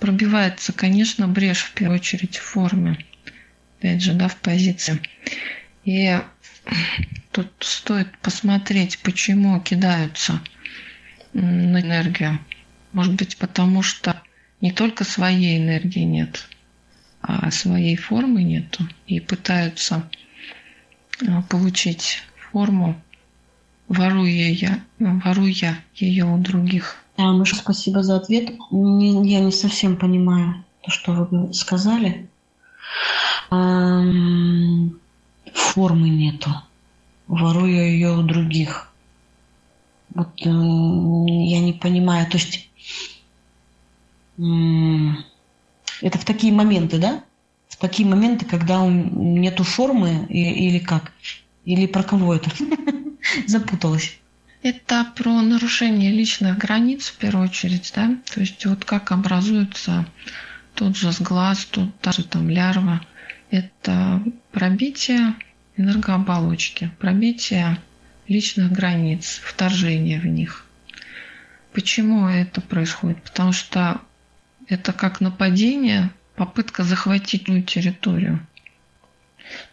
[0.00, 3.04] пробивается, конечно, брешь в первую очередь в форме.
[3.78, 5.00] Опять же, да, в позиции.
[5.84, 6.20] И
[7.32, 10.40] тут стоит посмотреть, почему кидаются
[11.32, 12.38] на энергию.
[12.92, 14.20] Может быть, потому что
[14.60, 16.48] не только своей энергии нет,
[17.22, 18.86] а своей формы нету.
[19.06, 20.08] И пытаются
[21.26, 23.00] а, получить форму,
[23.88, 26.96] воруя, я, воруя ее у других.
[27.16, 28.52] Да, Мыша, спасибо за ответ.
[28.70, 32.28] Не, я не совсем понимаю то, что вы сказали.
[35.54, 36.50] Формы нету.
[37.26, 38.92] Воруя ее у других.
[40.14, 42.26] Вот э, я не понимаю.
[42.26, 42.68] То есть
[46.00, 47.24] это в такие моменты, да?
[47.68, 51.12] В такие моменты, когда нету формы или как?
[51.64, 52.50] Или про кого это?
[53.46, 54.18] Запуталась.
[54.62, 58.16] Это про нарушение личных границ в первую очередь, да?
[58.34, 60.06] То есть вот как образуется
[60.74, 63.00] тот же сглаз, тут даже там лярва.
[63.50, 65.34] Это пробитие
[65.76, 67.78] энергооболочки, пробитие
[68.28, 70.66] личных границ, вторжение в них.
[71.72, 73.22] Почему это происходит?
[73.22, 74.00] Потому что
[74.68, 78.46] это как нападение, попытка захватить чужую территорию.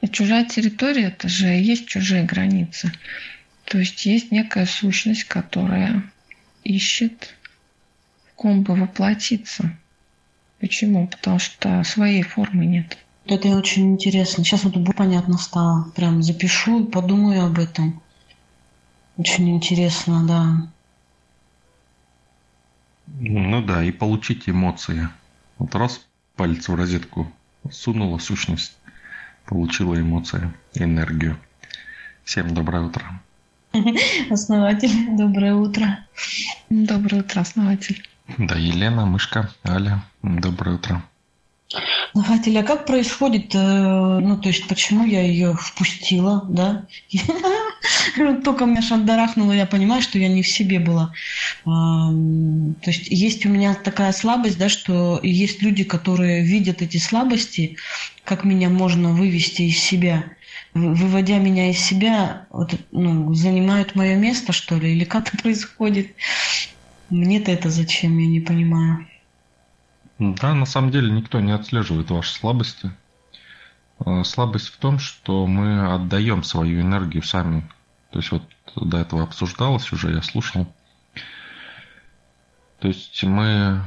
[0.02, 2.92] И чужая территория– это же и есть чужие границы.
[3.66, 6.04] То есть есть некая сущность, которая
[6.64, 7.36] ищет,
[8.32, 9.78] в ком бы воплотиться.
[10.60, 11.08] Почему?
[11.08, 12.98] Потому что своей формы нет.
[13.28, 14.44] Это очень интересно.
[14.44, 15.92] Сейчас вот понятно стало.
[15.96, 18.02] Прям запишу и подумаю об этом.
[19.18, 20.72] Очень интересно, да.
[23.20, 25.10] Ну да, и получить эмоции.
[25.58, 27.30] Вот раз палец в розетку
[27.70, 28.78] сунула сущность,
[29.46, 31.38] получила эмоции, энергию.
[32.24, 33.04] Всем доброе утро.
[34.30, 36.00] Основатель, доброе утро.
[36.70, 38.08] Доброе утро, основатель.
[38.38, 41.04] Да, Елена, Мышка, Аля, доброе утро.
[42.14, 46.88] Основатель, а как происходит, э, ну, то есть, почему я ее впустила, да?
[48.44, 51.14] Только меня шандарахнуло, я понимаю, что я не в себе была.
[51.66, 57.76] То есть, есть у меня такая слабость, да, что есть люди, которые видят эти слабости,
[58.24, 60.24] как меня можно вывести из себя
[60.74, 66.12] выводя меня из себя, вот, ну, занимают мое место, что ли, или как это происходит?
[67.10, 69.08] Мне-то это зачем, я не понимаю.
[70.20, 72.92] Да, на самом деле никто не отслеживает ваши слабости.
[74.00, 77.70] А, слабость в том, что мы отдаем свою энергию сами.
[78.12, 78.44] То есть вот
[78.76, 80.74] до этого обсуждалось уже, я слушал.
[82.80, 83.84] То есть мы,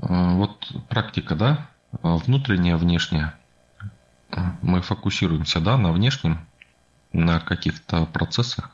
[0.00, 1.68] а, вот практика, да,
[2.02, 3.34] внутренняя, внешняя.
[4.62, 6.46] Мы фокусируемся, да, на внешнем,
[7.12, 8.70] на каких-то процессах.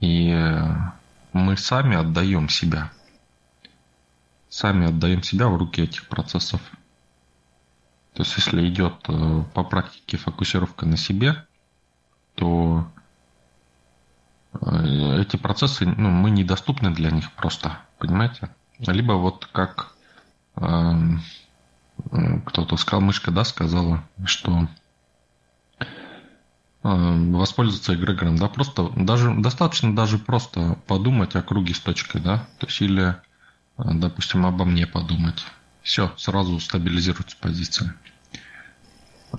[0.00, 0.30] И
[1.32, 2.92] мы сами отдаем себя
[4.48, 6.60] сами отдаем себя в руки этих процессов.
[8.14, 11.46] То есть, если идет э, по практике фокусировка на себе,
[12.34, 12.90] то
[14.54, 18.50] э, эти процессы, ну, мы недоступны для них просто, понимаете?
[18.78, 19.94] Либо вот как
[20.56, 20.92] э,
[22.46, 24.68] кто-то сказал, мышка, да, сказала, что
[25.78, 25.88] э,
[26.82, 32.66] воспользоваться эгрегором, да, просто даже достаточно даже просто подумать о круге с точкой, да, то
[32.66, 33.16] есть или
[33.78, 35.44] допустим, обо мне подумать.
[35.82, 37.94] Все, сразу стабилизируется позиция.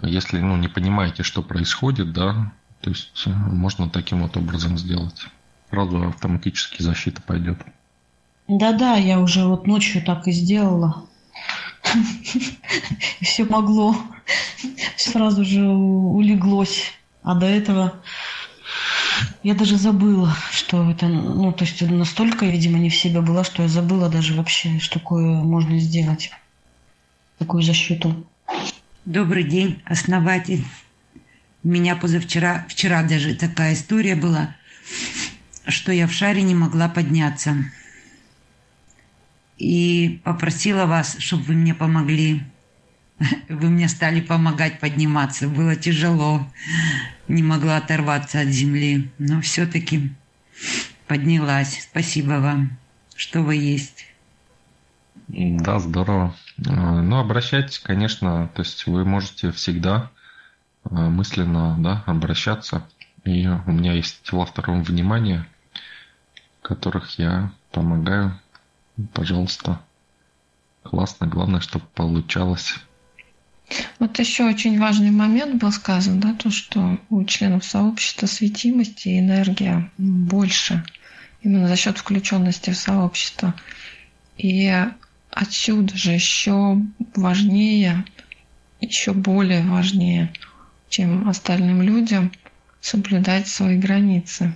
[0.02, 5.28] Если ну, не понимаете, что происходит, да, то есть э, можно таким вот образом сделать.
[5.70, 7.60] Сразу автоматически защита пойдет.
[8.48, 11.06] Да-да, я уже вот ночью так и сделала.
[13.22, 13.96] Все могло.
[14.96, 16.94] Сразу же улеглось.
[17.22, 17.94] А до этого
[19.44, 23.64] я даже забыла, что это, ну, то есть настолько, видимо, не в себе была, что
[23.64, 26.32] я забыла даже вообще, что такое можно сделать,
[27.38, 28.28] такую защиту.
[29.06, 30.66] Добрый день, основатель.
[31.64, 34.56] У меня позавчера, вчера даже такая история была,
[35.68, 37.56] что я в шаре не могла подняться.
[39.58, 42.44] И попросила вас, чтобы вы мне помогли.
[43.50, 45.50] Вы мне стали помогать подниматься.
[45.50, 46.48] Было тяжело
[47.30, 50.12] не могла оторваться от земли, но все-таки
[51.08, 51.88] поднялась.
[51.90, 52.78] Спасибо вам,
[53.16, 54.08] что вы есть.
[55.28, 56.36] Да, здорово.
[56.68, 60.12] А, ну, обращайтесь, конечно, то есть вы можете всегда
[60.84, 62.88] а, мысленно да, обращаться.
[63.26, 65.48] И у меня есть тела второго внимания,
[66.64, 68.40] которых я помогаю.
[69.14, 69.82] Пожалуйста.
[70.82, 71.28] Классно.
[71.28, 72.76] Главное, чтобы получалось.
[74.00, 79.20] Вот еще очень важный момент был сказан, да, то, что у членов сообщества светимости и
[79.20, 80.84] энергия больше,
[81.42, 83.54] именно за счет включенности в сообщество.
[84.38, 84.74] И
[85.32, 86.78] отсюда же еще
[87.16, 88.06] важнее,
[88.82, 90.34] еще более важнее,
[90.90, 92.32] чем остальным людям,
[92.82, 94.54] соблюдать свои границы.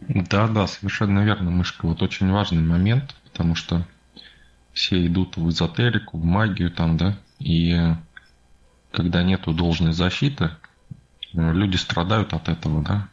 [0.00, 1.86] Да, да, совершенно верно, Мышка.
[1.86, 3.86] Вот очень важный момент, потому что
[4.72, 7.94] все идут в эзотерику, в магию там, да, и
[8.96, 10.50] когда нету должной защиты,
[11.34, 13.08] люди страдают от этого, да.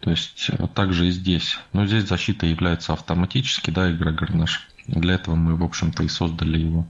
[0.00, 1.58] То есть э, также и здесь.
[1.74, 4.66] Но здесь защита является автоматически, да, эгрегор наш.
[4.86, 6.86] Для этого мы, в общем-то, и создали его.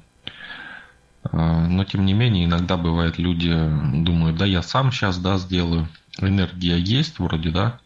[1.24, 5.88] А, но, тем не менее, иногда бывает, люди думают, да, я сам сейчас, да, сделаю.
[6.20, 7.80] Энергия есть вроде, да,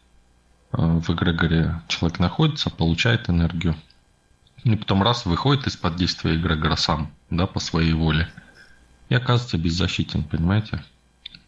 [0.71, 3.75] в эгрегоре человек находится, получает энергию.
[4.63, 8.29] И потом раз выходит из-под действия эгрегора сам, да, по своей воле–
[9.09, 10.83] и оказывается беззащитен, понимаете?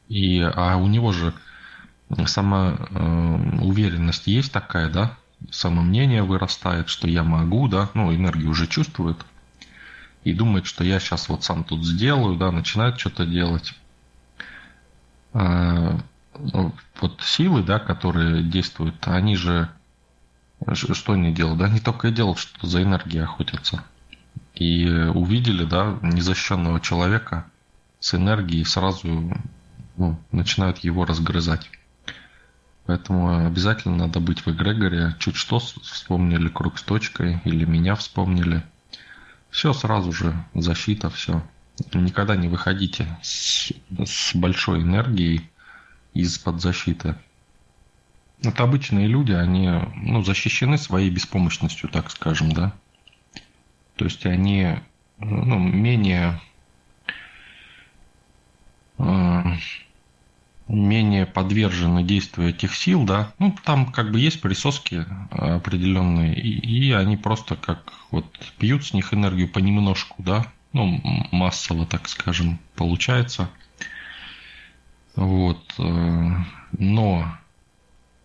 [0.07, 1.33] И, а у него же
[2.25, 5.17] сама э, уверенность есть такая, да,
[5.51, 9.17] самомнение вырастает, что я могу, да, ну, энергию уже чувствует,
[10.23, 13.73] и думает, что я сейчас вот сам тут сделаю, да, начинает что-то делать.
[15.33, 15.99] А,
[16.33, 19.69] вот силы, да, которые действуют, они же,
[20.75, 21.59] что они делают?
[21.59, 23.83] Да, они только и делают, что за энергией охотятся
[24.57, 27.45] и увидели, да, незащищенного человека
[27.99, 29.31] с энергией, сразу
[29.97, 31.69] ну, начинают его разгрызать.
[32.85, 35.15] Поэтому обязательно надо быть в эгрегоре.
[35.19, 38.63] Чуть что вспомнили круг с точкой или меня вспомнили.
[39.49, 41.43] Все сразу же, защита, все.
[41.93, 43.71] Никогда не выходите с,
[44.05, 45.49] с большой энергией
[46.13, 47.15] из-под защиты.
[48.41, 52.73] Это обычные люди, они ну, защищены своей беспомощностью, так скажем, да.
[53.97, 54.75] То есть они
[55.19, 56.39] ну, менее
[58.97, 59.43] э,
[60.67, 66.91] менее подвержены действию этих сил, да, ну, там как бы есть присоски определенные, и, и
[66.91, 68.25] они просто как вот
[68.57, 73.49] пьют с них энергию понемножку, да, ну, массово, так скажем, получается.
[75.15, 76.31] Вот, э,
[76.77, 77.37] но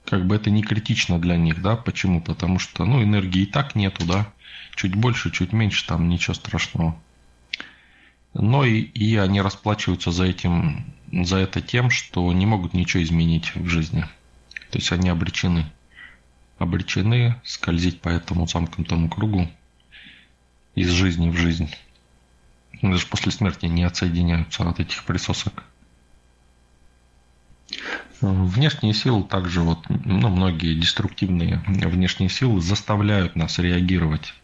[0.05, 2.21] как бы это не критично для них, да, почему?
[2.21, 4.27] Потому что, ну, энергии и так нету, да,
[4.75, 7.01] Чуть больше, чуть меньше, там ничего страшного.
[8.35, 13.55] Но и, и они расплачиваются за, этим, за это тем, что не могут ничего изменить
[13.55, 14.03] в жизни.
[14.71, 15.67] То есть они обречены.
[16.59, 19.51] Обречены скользить по этому замкнутому кругу
[20.75, 21.75] из жизни в жизнь.
[22.81, 25.65] Даже после смерти не отсоединяются от этих присосок.
[28.21, 34.35] Внешние силы также вот, ну, многие деструктивные внешние силы заставляют нас реагировать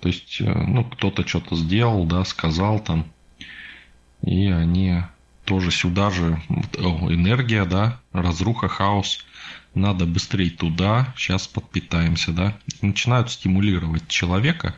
[0.00, 3.06] то есть, э, ну, кто-то что-то сделал, да, сказал там,
[4.22, 5.02] и они
[5.44, 6.40] тоже сюда же,
[6.78, 9.24] о, энергия, да, разруха, хаос,
[9.74, 14.74] надо быстрее туда, сейчас подпитаемся, да, начинают стимулировать человека,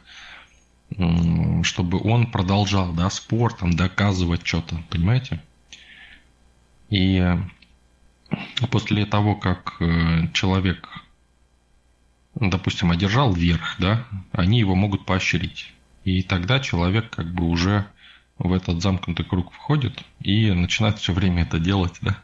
[1.63, 5.43] чтобы он продолжал, да, спортом доказывать что-то, понимаете?
[6.91, 7.39] И э,
[8.71, 11.02] после того, как э, человек
[12.35, 15.73] допустим, одержал верх, да, они его могут поощрить.
[16.05, 17.87] И тогда человек как бы уже
[18.39, 22.19] в этот замкнутый круг входит и начинает все время это делать, да,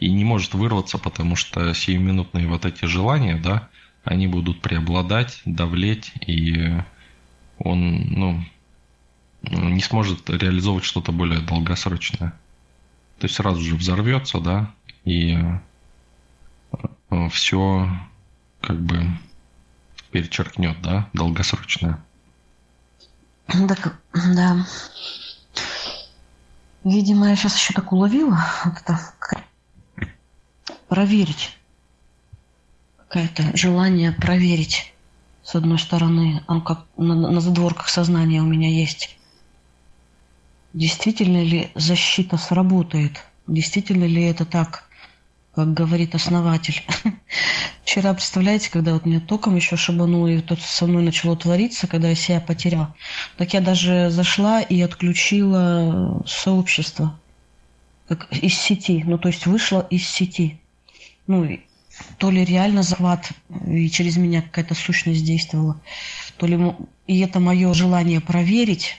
[0.00, 3.68] и не может вырваться, потому что сиюминутные вот эти желания, да,
[4.02, 6.74] они будут преобладать, давлеть, и
[7.58, 8.44] он, ну,
[9.42, 12.30] не сможет реализовывать что-то более долгосрочное.
[13.18, 15.38] То есть сразу же взорвется, да, и
[17.10, 17.88] э, все
[18.60, 19.06] как бы
[20.10, 22.04] перечеркнет, да, долгосрочное.
[23.46, 24.66] Так, да.
[26.84, 28.98] Видимо, я сейчас еще так уловила, вот это
[30.88, 31.56] проверить.
[32.96, 34.92] Какое-то желание проверить.
[35.42, 39.18] С одной стороны, оно как на, на задворках сознания у меня есть.
[40.72, 43.24] Действительно ли защита сработает?
[43.46, 44.84] Действительно ли это так?
[45.54, 46.82] Как говорит основатель.
[47.84, 52.08] Вчера, представляете, когда вот меня током еще шибануло, и тут со мной начало твориться, когда
[52.08, 52.94] я себя потеряла,
[53.36, 57.18] так я даже зашла и отключила сообщество
[58.10, 60.60] как из сети, ну то есть вышла из сети.
[61.28, 61.48] Ну,
[62.18, 63.30] то ли реально захват,
[63.66, 65.80] и через меня какая-то сущность действовала,
[66.36, 66.58] то ли...
[67.06, 68.96] И это мое желание проверить,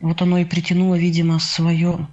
[0.00, 2.08] вот оно и притянуло, видимо, свое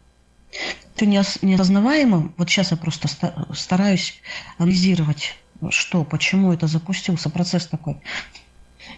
[0.98, 2.34] это неосознаваемо.
[2.38, 3.08] Вот сейчас я просто
[3.54, 4.20] стараюсь
[4.58, 5.36] анализировать,
[5.70, 7.98] что, почему это запустился процесс такой.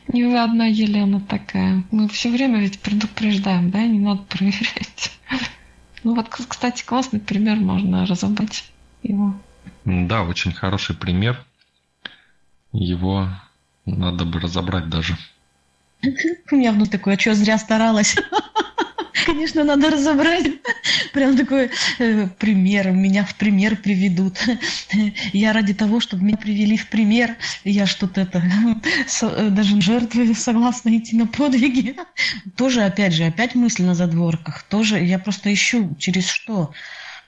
[0.07, 1.83] Не вы одна Елена такая.
[1.91, 5.11] Мы все время ведь предупреждаем, да, не надо проверять.
[6.03, 8.71] Ну вот, кстати, классный пример, можно разобрать
[9.03, 9.35] его.
[9.83, 11.43] Да, очень хороший пример.
[12.71, 13.27] Его
[13.85, 15.17] надо бы разобрать даже.
[16.51, 18.15] У меня внутри такое, а что, зря старалась?
[19.25, 20.47] Конечно, надо разобрать.
[21.13, 22.91] Прям такой э, пример.
[22.91, 24.37] Меня в пример приведут.
[25.33, 28.43] Я ради того, чтобы меня привели в пример, я что-то это...
[29.21, 31.95] Э, даже жертвы согласна идти на подвиги.
[32.55, 34.63] Тоже, опять же, опять мысль на задворках.
[34.63, 36.73] Тоже я просто ищу, через что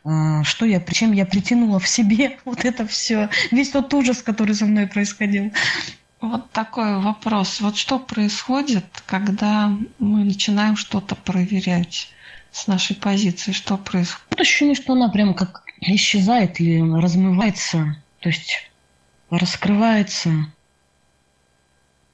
[0.04, 4.56] а, что я, чем я притянула в себе вот это все, весь тот ужас, который
[4.56, 5.52] со мной происходил.
[6.22, 7.62] Вот такой вопрос.
[7.62, 12.10] Вот что происходит, когда мы начинаем что-то проверять
[12.52, 13.54] с нашей позиции?
[13.54, 14.28] Что происходит?
[14.30, 18.70] Вот ощущение, что она прям как исчезает или размывается, то есть
[19.32, 20.30] раскрывается,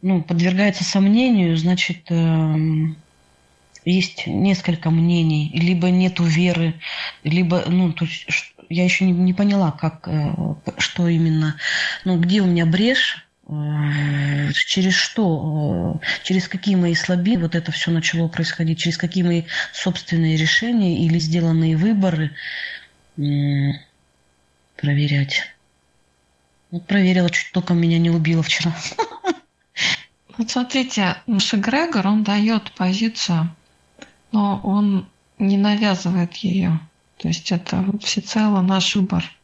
[0.02, 2.96] ну, подвергается сомнению, значит, эм,
[3.84, 6.76] есть несколько мнений, либо нету веры,
[7.24, 10.34] либо, ну, то есть я еще не, не поняла, как, э,
[10.78, 11.58] что именно,
[12.06, 17.92] ну, где у меня брешь, через что, э, через какие мои слабины вот это все
[17.92, 19.44] начало происходить, через какие мои
[19.74, 22.36] собственные решения или сделанные выборы
[24.76, 25.44] проверять.
[26.72, 28.76] Вот проверила, чуть только меня не убило вчера.
[30.38, 33.56] Вот смотрите, наш эгрегор, он дает позицию,
[34.32, 36.80] но он не навязывает ее.
[37.18, 39.26] То есть это всецело наш выбор–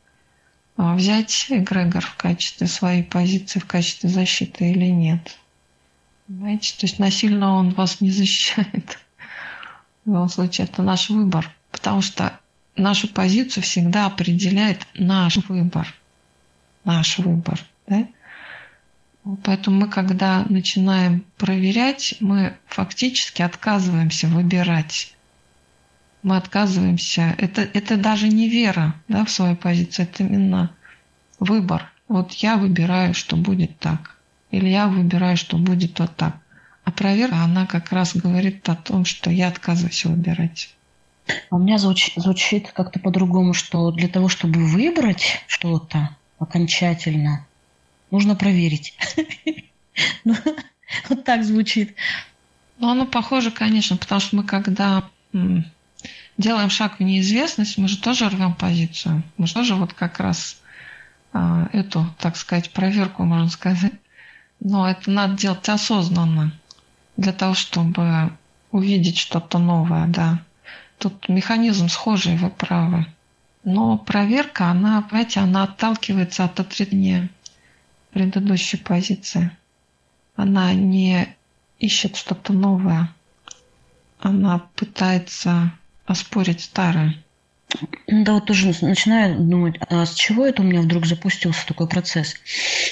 [0.78, 5.38] взять эгрегор в качестве своей позиции, в качестве защиты или нет.
[6.28, 6.74] Понимаете?
[6.78, 9.00] То есть насильно он вас не защищает.
[10.06, 11.50] В любом случае, это наш выбор.
[11.72, 12.40] Потому что
[12.76, 15.94] нашу позицию всегда определяет наш выбор.
[16.84, 17.60] Наш выбор.
[17.88, 18.08] Да?
[19.44, 25.16] Поэтому мы, когда начинаем проверять, мы фактически отказываемся выбирать
[26.24, 27.36] мы отказываемся.
[27.38, 30.72] Это, это даже не вера да, в свою позицию, это именно
[31.40, 31.92] выбор.
[32.08, 34.16] Вот я выбираю, что будет так.
[34.52, 36.38] Или я выбираю, что будет вот так.
[36.86, 40.74] А проверка, она как раз говорит о том, что я отказываюсь выбирать.
[41.50, 47.46] А у меня звучит, звучит как-то по-другому, что для того, чтобы выбрать что-то окончательно,
[48.12, 48.98] нужно проверить.
[50.24, 50.36] Ну,
[51.08, 51.96] вот так звучит.
[52.80, 55.04] Ну, оно похоже, конечно, потому что мы когда
[56.38, 59.24] делаем шаг в неизвестность, мы же тоже рвем позицию.
[59.38, 60.58] Мы же тоже вот как раз
[61.32, 63.94] а, эту, так сказать, проверку, можно сказать.
[64.60, 66.54] Но это надо делать осознанно,
[67.18, 68.32] для того, чтобы
[68.72, 70.42] увидеть что-то новое, да.
[70.98, 73.06] Тут механизм схожий, вы правы.
[73.64, 77.30] Но проверка, она, понимаете, она отталкивается от отрицания
[78.12, 79.52] предыдущей позиции.
[80.36, 81.36] Она не
[81.80, 83.10] ищет что-то новое.
[84.20, 85.72] Она пытается
[86.06, 87.16] оспорить старое.
[88.08, 92.36] Да, вот тоже начинаю думать, а с чего это у меня вдруг запустился такой процесс?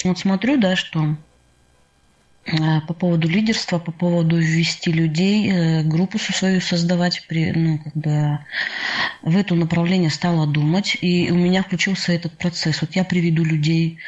[0.04, 1.16] Вот смотрю, да, что
[2.46, 7.94] э, по поводу лидерства, по поводу ввести людей, э, группу свою создавать, при, ну, как
[7.94, 8.38] бы
[9.22, 12.80] в это направление стала думать, и у меня включился этот процесс.
[12.80, 13.98] Вот я приведу людей,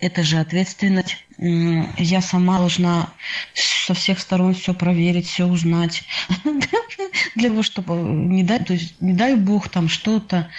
[0.00, 1.16] это же ответственность.
[1.38, 3.10] Я сама должна
[3.54, 6.02] со всех сторон все проверить, все узнать.
[7.36, 10.50] Для того, чтобы не дай, то есть не дай бог там что-то,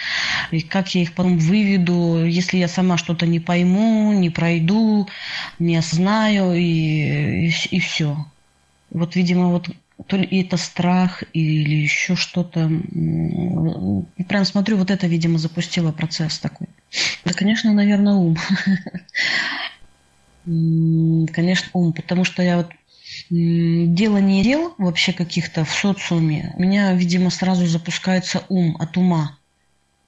[0.50, 5.08] и как я их потом выведу, если я сама что-то не пойму, не пройду,
[5.58, 8.26] не осознаю и, и, и все.
[8.90, 9.68] Вот, видимо, вот
[10.06, 12.70] то ли это страх или еще что-то.
[14.28, 16.68] Прям смотрю, вот это, видимо, запустило процесс такой.
[17.24, 18.36] Да, конечно, наверное, ум.
[21.32, 22.70] Конечно, ум, потому что я вот
[23.30, 26.52] дело не дел вообще каких-то в социуме.
[26.56, 29.38] У меня, видимо, сразу запускается ум от ума.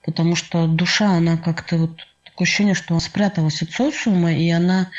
[0.04, 2.00] Потому что душа, она как-то вот
[2.32, 4.90] такое ощущение, что она спряталась от социума, и она,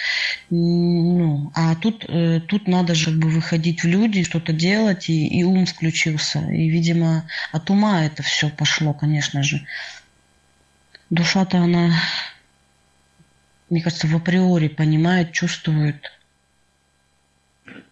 [0.50, 5.44] ну, а тут, э, тут надо же бы выходить в люди, что-то делать, и, и
[5.44, 6.40] ум включился.
[6.40, 9.66] И, видимо, от ума это все пошло, конечно же
[11.14, 11.92] душа-то она,
[13.70, 16.12] мне кажется, в априори понимает, чувствует.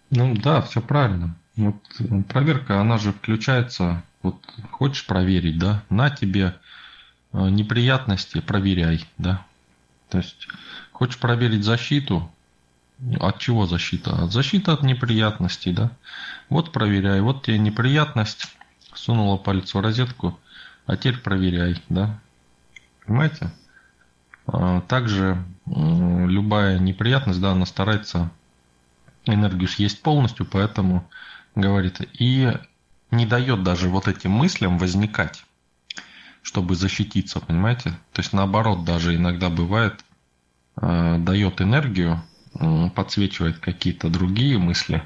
[0.09, 1.35] Ну да, все правильно.
[1.55, 1.75] Вот
[2.27, 6.55] проверка, она же включается, вот хочешь проверить, да, на тебе
[7.33, 9.45] неприятности, проверяй, да.
[10.09, 10.47] То есть
[10.91, 12.29] хочешь проверить защиту,
[13.19, 14.23] от чего защита?
[14.23, 15.91] От защиты от неприятностей, да.
[16.49, 18.45] Вот проверяй, вот тебе неприятность,
[18.93, 20.39] сунула палец в розетку,
[20.85, 22.19] а теперь проверяй, да.
[23.05, 23.51] Понимаете?
[24.45, 28.29] А, также любая неприятность, да, она старается
[29.25, 31.09] энергию съесть полностью, поэтому
[31.55, 32.51] говорит, и
[33.11, 35.45] не дает даже вот этим мыслям возникать.
[36.41, 37.91] Чтобы защититься, понимаете?
[38.13, 40.03] То есть наоборот даже иногда бывает,
[40.81, 42.21] э, дает энергию,
[42.59, 45.03] э, подсвечивает какие-то другие мысли,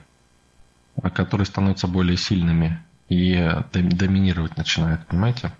[1.13, 3.35] которые становятся более сильными и
[3.73, 5.51] доминировать начинают, понимаете?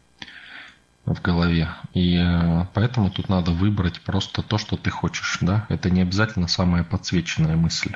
[1.06, 1.70] в голове.
[1.94, 5.66] И э, поэтому тут надо выбрать просто то, что ты хочешь, да.
[5.70, 7.96] Это не обязательно самая подсвеченная мысль.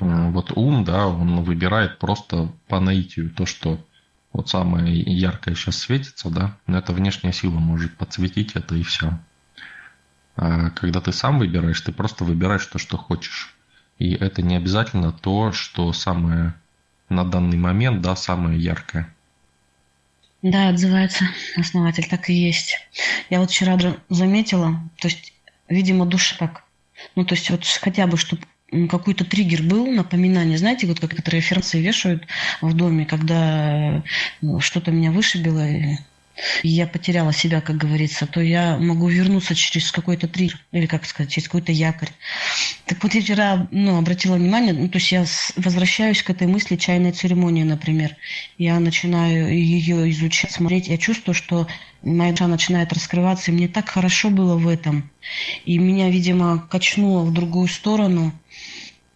[0.00, 3.84] Э, вот ум, да, он выбирает просто по наитию то, что
[4.36, 9.18] вот самое яркое сейчас светится, да, но это внешняя сила может подсветить это и все.
[10.36, 13.54] А когда ты сам выбираешь, ты просто выбираешь то, что хочешь.
[13.98, 16.52] И это не обязательно то, что самое
[17.08, 19.08] на данный момент, да, самое яркое.
[20.42, 21.24] Да, отзывается
[21.56, 22.76] основатель, так и есть.
[23.30, 23.78] Я вот вчера
[24.10, 25.32] заметила, то есть,
[25.66, 26.62] видимо, душа так,
[27.14, 30.58] ну, то есть, вот хотя бы, чтобы какой-то триггер был, напоминание.
[30.58, 32.26] Знаете, вот как некоторые референсы вешают
[32.60, 34.02] в доме, когда
[34.40, 35.64] ну, что-то меня вышибило,
[36.62, 41.06] и я потеряла себя, как говорится, то я могу вернуться через какой-то триггер, или, как
[41.06, 42.10] сказать, через какой-то якорь.
[42.84, 45.24] Так вот, я вчера ну, обратила внимание, ну, то есть я
[45.56, 48.16] возвращаюсь к этой мысли чайной церемонии, например.
[48.58, 50.88] Я начинаю ее изучать, смотреть.
[50.88, 51.66] Я чувствую, что
[52.02, 55.10] моя душа начинает раскрываться, и мне так хорошо было в этом.
[55.64, 58.32] И меня, видимо, качнуло в другую сторону.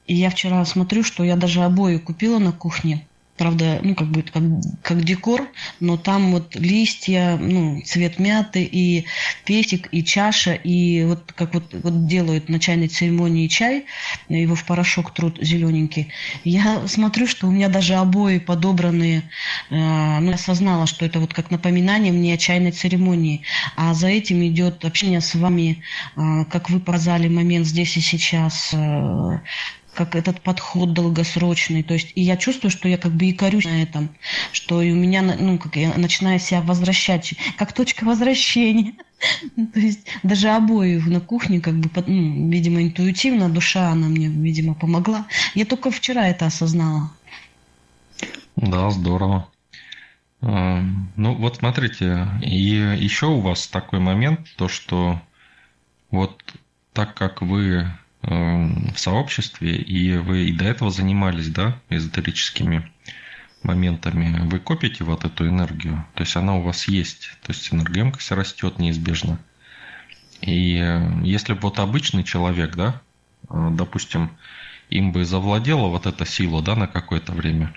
[0.07, 3.07] И я вчера смотрю, что я даже обои купила на кухне
[3.41, 4.43] правда, ну, как бы, как,
[4.83, 5.49] как декор,
[5.81, 9.07] но там вот листья, ну, цвет мяты и
[9.47, 13.87] песик, и чаша, и вот как вот, вот делают на чайной церемонии чай,
[14.29, 16.09] его в порошок труд зелененький.
[16.45, 19.23] Я смотрю, что у меня даже обои подобранные,
[19.71, 23.41] э, ну, я осознала, что это вот как напоминание мне о чайной церемонии,
[23.75, 25.83] а за этим идет общение с вами,
[26.15, 29.39] э, как вы показали момент здесь и сейчас, э,
[30.01, 31.83] как этот подход долгосрочный.
[31.83, 34.09] То есть, и я чувствую, что я как бы и корюсь на этом,
[34.51, 38.95] что и у меня, ну, как я начинаю себя возвращать, как точка возвращения.
[39.75, 44.73] То есть даже обои на кухне, как бы, ну, видимо, интуитивно, душа, она мне, видимо,
[44.73, 45.27] помогла.
[45.55, 47.11] Я только вчера это осознала.
[48.57, 49.49] Да, здорово.
[50.41, 50.83] А,
[51.17, 55.21] ну, вот смотрите, и еще у вас такой момент, то, что
[56.11, 56.43] вот
[56.95, 62.91] так как вы Эм, в сообществе, и вы и до этого занимались, да, эзотерическими
[63.63, 68.31] моментами, вы копите вот эту энергию, то есть она у вас есть, то есть энергоемкость
[68.33, 69.39] растет неизбежно.
[70.41, 73.01] И э, если бы вот обычный человек, да,
[73.49, 74.31] э, допустим,
[74.89, 77.75] им бы завладела вот эта сила, да, на какое-то время,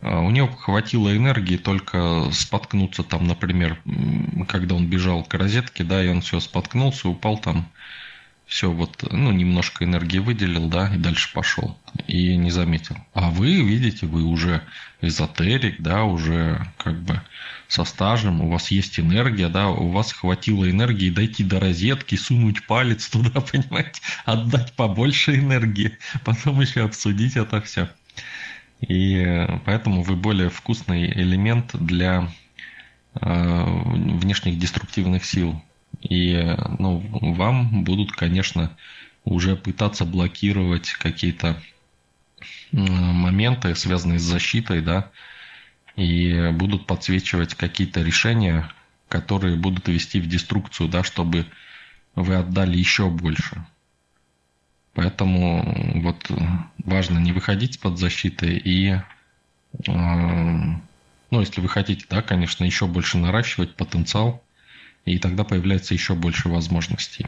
[0.00, 3.80] э, у него хватило энергии только споткнуться там, например,
[4.48, 7.70] когда он бежал к розетке, да, и он все споткнулся, упал там
[8.50, 11.78] все вот, ну, немножко энергии выделил, да, и дальше пошел.
[12.08, 12.96] И не заметил.
[13.14, 14.62] А вы, видите, вы уже
[15.00, 17.22] эзотерик, да, уже как бы
[17.68, 22.66] со стажем, у вас есть энергия, да, у вас хватило энергии дойти до розетки, сунуть
[22.66, 27.88] палец туда, понимаете, отдать побольше энергии, потом еще обсудить это все.
[28.80, 32.28] И поэтому вы более вкусный элемент для
[33.14, 35.62] э, внешних деструктивных сил.
[36.00, 37.02] И ну,
[37.34, 38.76] вам будут, конечно,
[39.24, 41.60] уже пытаться блокировать какие-то
[42.72, 45.10] моменты, связанные с защитой, да,
[45.96, 48.70] и будут подсвечивать какие-то решения,
[49.08, 51.46] которые будут вести в деструкцию, да, чтобы
[52.14, 53.66] вы отдали еще больше.
[54.94, 56.30] Поэтому вот
[56.78, 59.00] важно не выходить под защитой и,
[59.86, 60.80] ну,
[61.30, 64.42] если вы хотите, да, конечно, еще больше наращивать потенциал,
[65.04, 67.26] и тогда появляется еще больше возможностей.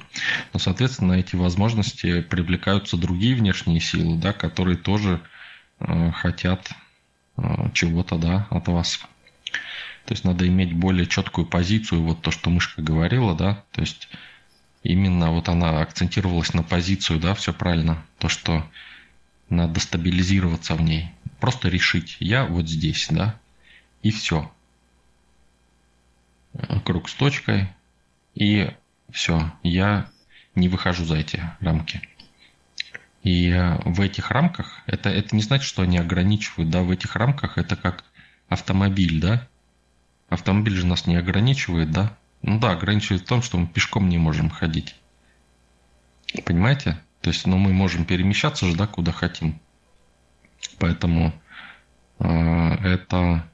[0.52, 5.20] Но, соответственно, эти возможности привлекаются другие внешние силы, да, которые тоже
[5.80, 6.70] э, хотят
[7.36, 7.42] э,
[7.72, 9.00] чего-то да, от вас.
[10.04, 14.08] То есть надо иметь более четкую позицию, вот то, что мышка говорила, да, то есть
[14.82, 18.68] именно вот она акцентировалась на позицию, да, все правильно, то, что
[19.48, 21.10] надо стабилизироваться в ней,
[21.40, 23.38] просто решить, я вот здесь, да,
[24.02, 24.50] и все,
[26.84, 27.68] круг с точкой,
[28.34, 28.70] и
[29.10, 30.08] все, я
[30.54, 32.02] не выхожу за эти рамки.
[33.22, 33.52] И
[33.84, 37.76] в этих рамках, это, это не значит, что они ограничивают, да, в этих рамках это
[37.76, 38.04] как
[38.48, 39.48] автомобиль, да.
[40.28, 42.16] Автомобиль же нас не ограничивает, да.
[42.42, 44.96] Ну да, ограничивает в том, что мы пешком не можем ходить.
[46.44, 46.98] Понимаете?
[47.20, 49.60] То есть, ну, мы можем перемещаться же, да, куда хотим.
[50.78, 51.32] Поэтому
[52.18, 53.46] э, это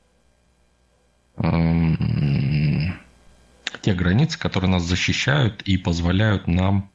[3.80, 6.90] те границы, которые нас защищают и позволяют нам,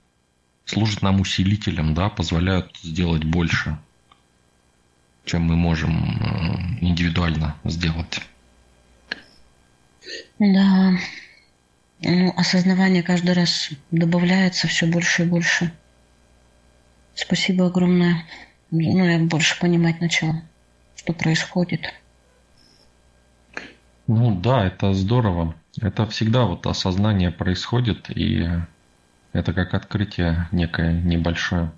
[0.65, 3.77] служат нам усилителем, да, позволяют сделать больше,
[5.25, 8.21] чем мы можем э, индивидуально сделать.
[10.39, 10.93] Да.
[12.01, 15.71] Ну, осознавание каждый раз добавляется все больше и больше.
[17.15, 18.25] Спасибо огромное.
[18.71, 20.43] Ну, я больше понимать начала,
[20.95, 21.93] что происходит.
[24.07, 25.55] Ну да, это здорово.
[25.81, 28.47] Это всегда вот осознание происходит, и
[29.31, 31.71] это как открытие некое небольшое.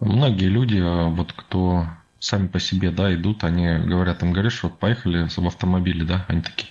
[0.00, 1.86] Многие люди, вот кто
[2.20, 6.40] сами по себе, да, идут, они говорят, им говоришь, вот поехали в автомобиле, да, они
[6.40, 6.70] такие,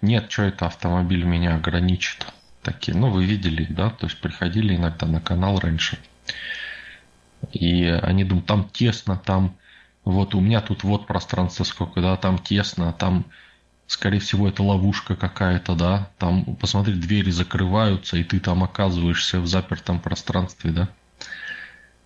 [0.00, 2.26] нет, что это автомобиль меня ограничит.
[2.62, 5.98] Такие, ну, вы видели, да, то есть приходили иногда на канал раньше.
[7.52, 9.56] И они думают, там тесно, там
[10.04, 13.24] вот у меня тут вот пространство сколько, да, там тесно, там,
[13.86, 19.46] скорее всего, это ловушка какая-то, да, там, посмотри, двери закрываются, и ты там оказываешься в
[19.46, 20.88] запертом пространстве, да.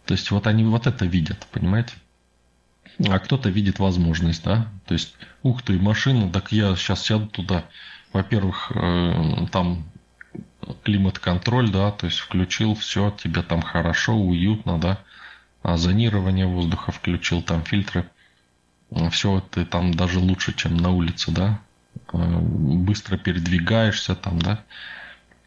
[0.05, 1.95] То есть вот они вот это видят, понимаете?
[3.09, 7.65] А кто-то видит возможность, да, то есть, ух ты, машина, так я сейчас сяду туда.
[8.13, 9.85] Во-первых, э, там
[10.83, 14.99] климат-контроль, да, то есть включил, все, тебе там хорошо, уютно, да,
[15.63, 18.09] а зонирование воздуха включил, там фильтры,
[19.11, 21.61] все, ты там даже лучше, чем на улице, да,
[22.13, 24.63] быстро передвигаешься там, да,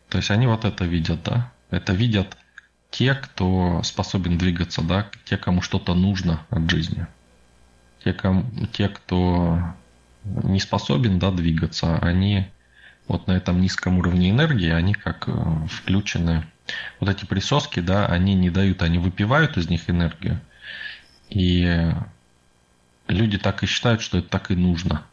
[0.09, 2.37] то есть они вот это видят, да, это видят
[2.91, 7.07] те, кто способен двигаться, да, те, кому что-то нужно от жизни
[8.03, 9.59] те, ком, те кто
[10.23, 12.47] не способен да, двигаться, они
[13.07, 16.45] вот на этом низком уровне энергии, они как э, включены.
[16.99, 20.39] Вот эти присоски, да, они не дают, они выпивают из них энергию.
[21.29, 21.91] И
[23.07, 25.03] люди так и считают, что это так и нужно.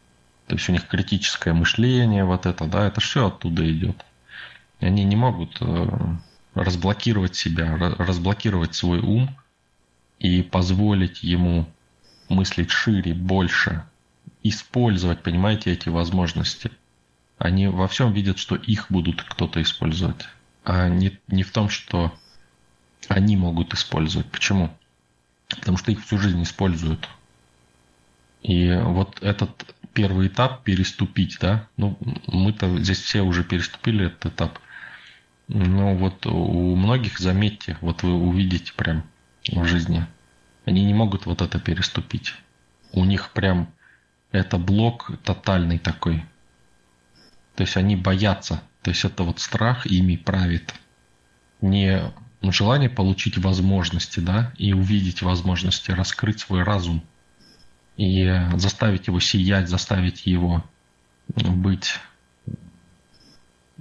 [0.47, 4.05] То есть у них критическое мышление, вот это, да, это все оттуда идет.
[4.79, 5.87] И они не могут э,
[6.53, 9.29] разблокировать себя, разблокировать свой ум
[10.19, 11.67] и позволить ему
[12.29, 13.83] мыслить шире, больше,
[14.41, 16.71] использовать, понимаете, эти возможности.
[17.37, 20.27] Они во всем видят, что их будут кто-то использовать,
[20.63, 22.13] а не, не в том, что
[23.09, 24.29] они могут использовать.
[24.31, 24.71] Почему?
[25.49, 27.07] Потому что их всю жизнь используют.
[28.41, 34.59] И вот этот первый этап переступить, да, ну, мы-то здесь все уже переступили этот этап.
[35.47, 39.03] Но вот у многих, заметьте, вот вы увидите прям
[39.49, 40.05] в жизни–
[40.67, 42.33] они не могут вот это переступить.
[42.91, 43.71] У них прям
[44.33, 46.25] это блок тотальный такой.
[47.55, 48.61] То есть они боятся.
[48.81, 50.73] То есть это вот страх ими правит.
[51.61, 52.11] Не
[52.41, 57.01] желание получить возможности, да, и увидеть возможности, раскрыть свой разум
[57.97, 60.63] и заставить его сиять, заставить его
[61.27, 61.99] быть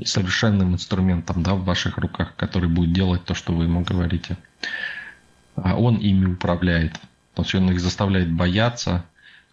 [0.05, 4.37] совершенным инструментом да, в ваших руках, который будет делать то, что вы ему говорите
[5.57, 6.95] а он ими управляет.
[7.35, 9.05] То есть он их заставляет бояться,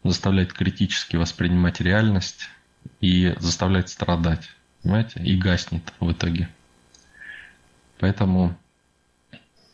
[0.04, 2.50] заставляет критически воспринимать реальность
[3.00, 4.50] и заставляет страдать.
[4.82, 5.22] Понимаете?
[5.24, 6.50] И гаснет в итоге.
[8.00, 8.58] Поэтому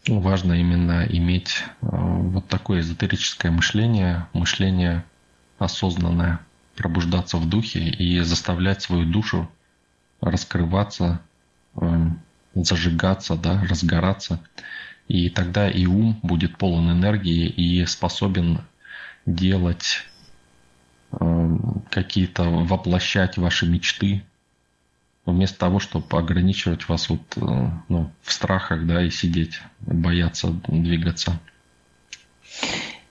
[0.10, 5.04] важно именно иметь э, вот такое эзотерическое мышление, мышление
[5.58, 6.40] осознанное,
[6.76, 9.50] пробуждаться в духе и заставлять свою душу
[10.22, 11.22] раскрываться,
[11.76, 12.08] э,
[12.56, 14.40] зажигаться, да, разгораться.
[15.08, 18.62] И тогда и ум будет полон энергии и способен
[19.26, 20.06] делать
[21.12, 21.58] э,
[21.90, 24.24] какие-то, воплощать ваши мечты,
[25.26, 31.40] вместо того, чтобы ограничивать вас вот, э, ну, в страхах, да, и сидеть, бояться двигаться.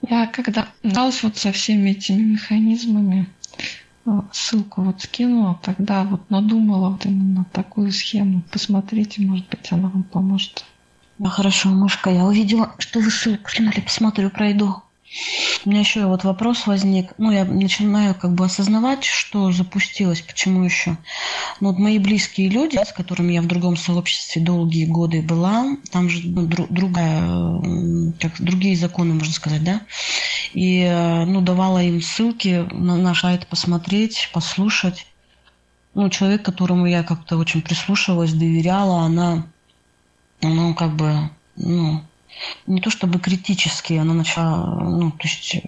[0.07, 3.27] Я когда далась вот со всеми этими механизмами,
[4.05, 8.41] э, ссылку вот скинула, тогда вот надумала вот именно такую схему.
[8.51, 10.65] Посмотрите, может быть, она вам поможет.
[11.17, 14.83] Да, хорошо, мышка, я увидела, что вы ссылку скинули, посмотрю, пройду.
[15.65, 17.13] У меня еще вот вопрос возник.
[17.17, 20.97] Ну, я начинаю как бы осознавать, что запустилось, почему еще.
[21.59, 26.09] Ну, вот мои близкие люди, с которыми я в другом сообществе долгие годы была, там
[26.09, 27.21] же ну, дру, другая,
[28.19, 29.81] как, другие законы, можно сказать, да.
[30.53, 30.87] И,
[31.27, 35.07] ну, давала им ссылки на наш сайт посмотреть, послушать.
[35.95, 39.45] Ну, человек, которому я как-то очень прислушивалась, доверяла, она
[40.41, 42.01] ну, как бы, ну,
[42.67, 45.61] не то чтобы критически, она начала, ну, то есть,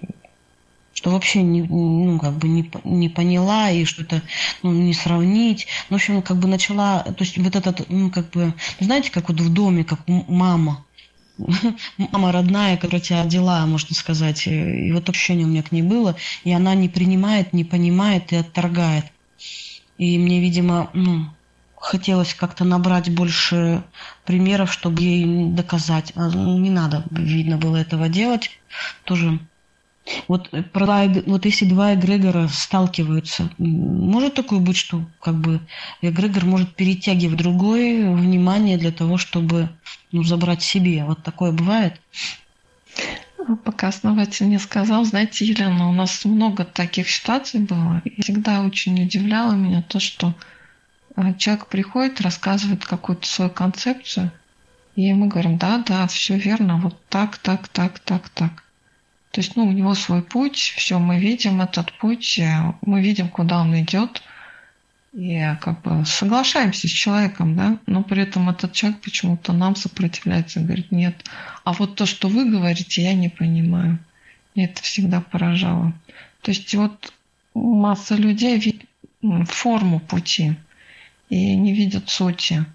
[0.94, 4.22] что вообще не, ну, как бы не, не поняла и что-то
[4.62, 5.66] ну, не сравнить.
[5.88, 9.28] Ну, в общем, как бы начала, то есть вот этот, ну, как бы, знаете, как
[9.28, 10.84] вот в доме, как мама,
[11.98, 14.46] мама родная, которая тебя родила, можно сказать.
[14.46, 16.16] И вот ощущение у меня к ней было.
[16.44, 19.06] И она не принимает, не понимает и отторгает.
[19.98, 21.26] И мне, видимо, ну,
[21.82, 23.82] хотелось как-то набрать больше
[24.24, 26.12] примеров, чтобы ей доказать.
[26.14, 28.50] А, ну, не надо, видно было этого делать.
[29.04, 29.40] Тоже
[30.28, 35.60] Вот, про, вот если два эгрегора сталкиваются, может такое быть, что как бы
[36.00, 39.68] эгрегор может перетягивать другое внимание для того, чтобы
[40.12, 41.04] ну, забрать себе?
[41.04, 42.00] Вот такое бывает?
[43.64, 49.02] Пока основатель не сказал, знаете, Елена, у нас много таких ситуаций было, и всегда очень
[49.02, 50.32] удивляло меня то, что
[51.38, 54.30] человек приходит, рассказывает какую-то свою концепцию,
[54.96, 58.64] и мы говорим, да, да, все верно, вот так, так, так, так, так.
[59.30, 63.28] То есть, ну, у него свой путь, все, мы видим этот путь, э, мы видим,
[63.28, 64.22] куда он идет,
[65.14, 70.60] и как бы соглашаемся с человеком, да, но при этом этот человек почему-то нам сопротивляется,
[70.60, 71.24] говорит, нет,
[71.64, 73.98] а вот то, что вы говорите, я не понимаю.
[74.54, 75.92] Мне это всегда поражало.
[76.42, 77.12] То есть вот
[77.54, 78.84] масса людей видит
[79.48, 80.56] форму пути
[81.32, 82.66] и не видят сути.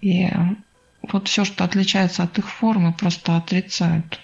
[0.00, 0.28] И
[1.02, 4.20] вот все, что отличается от их формы, просто отрицают.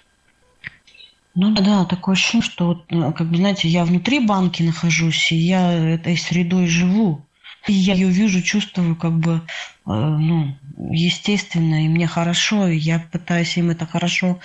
[1.34, 5.36] Ну да, такое ощущение, что вот, ну, как бы, знаете, я внутри банки нахожусь, и
[5.36, 7.26] я этой средой живу.
[7.66, 9.40] И я ее вижу, чувствую, как бы, э,
[9.86, 10.56] ну,
[10.92, 14.38] естественно, и мне хорошо, и я пытаюсь им это хорошо,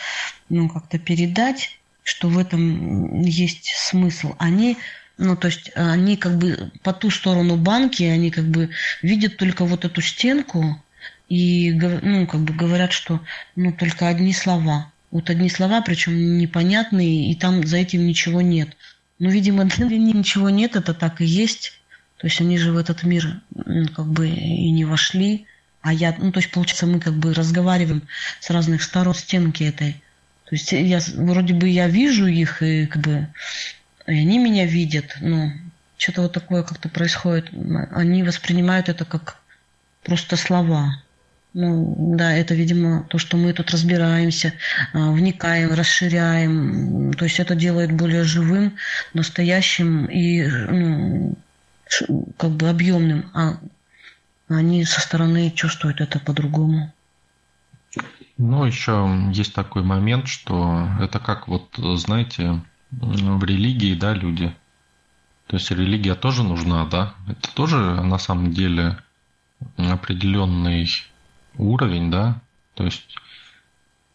[0.50, 4.34] ну, как-то передать, что в этом есть смысл.
[4.40, 4.78] Они,
[5.20, 8.70] ну, то есть, они как бы по ту сторону банки, они как бы
[9.04, 10.84] видят только вот эту стенку,
[11.28, 13.22] и, ну, как бы говорят, что,
[13.56, 18.70] ну, только одни слова– вот одни слова, причем непонятные, и там за этим ничего нет.
[19.18, 21.74] Но, видимо, для них ничего нет, это так и есть.
[22.18, 25.46] То есть они же в этот мир ну, как бы и не вошли.
[25.82, 28.04] А я, ну, то есть, получается, мы как бы разговариваем
[28.42, 29.94] с разных сторон стенки этой.
[30.46, 33.28] То есть я вроде бы я вижу их, и как бы
[34.10, 35.52] и они меня видят, но
[35.98, 37.52] что-то вот такое как-то происходит.
[37.92, 39.38] Они воспринимают это как
[40.04, 41.02] просто слова.
[41.54, 44.54] Ну, да, это, видимо, то, что мы тут разбираемся,
[44.94, 47.12] а, вникаем, расширяем.
[47.14, 48.78] То есть это делает более живым,
[49.14, 51.36] настоящим и ну,
[52.38, 53.32] как бы объемным.
[53.34, 53.58] А
[54.48, 56.94] они со стороны чувствуют это по-другому.
[58.38, 62.62] Ну, еще есть такой момент, что это как вот, знаете,
[62.92, 64.56] в религии, да, люди.
[65.48, 67.16] То есть религия тоже нужна, да.
[67.28, 68.98] Это тоже на самом деле
[69.78, 70.88] определенный
[71.58, 72.42] уровень, да,
[72.76, 73.16] то есть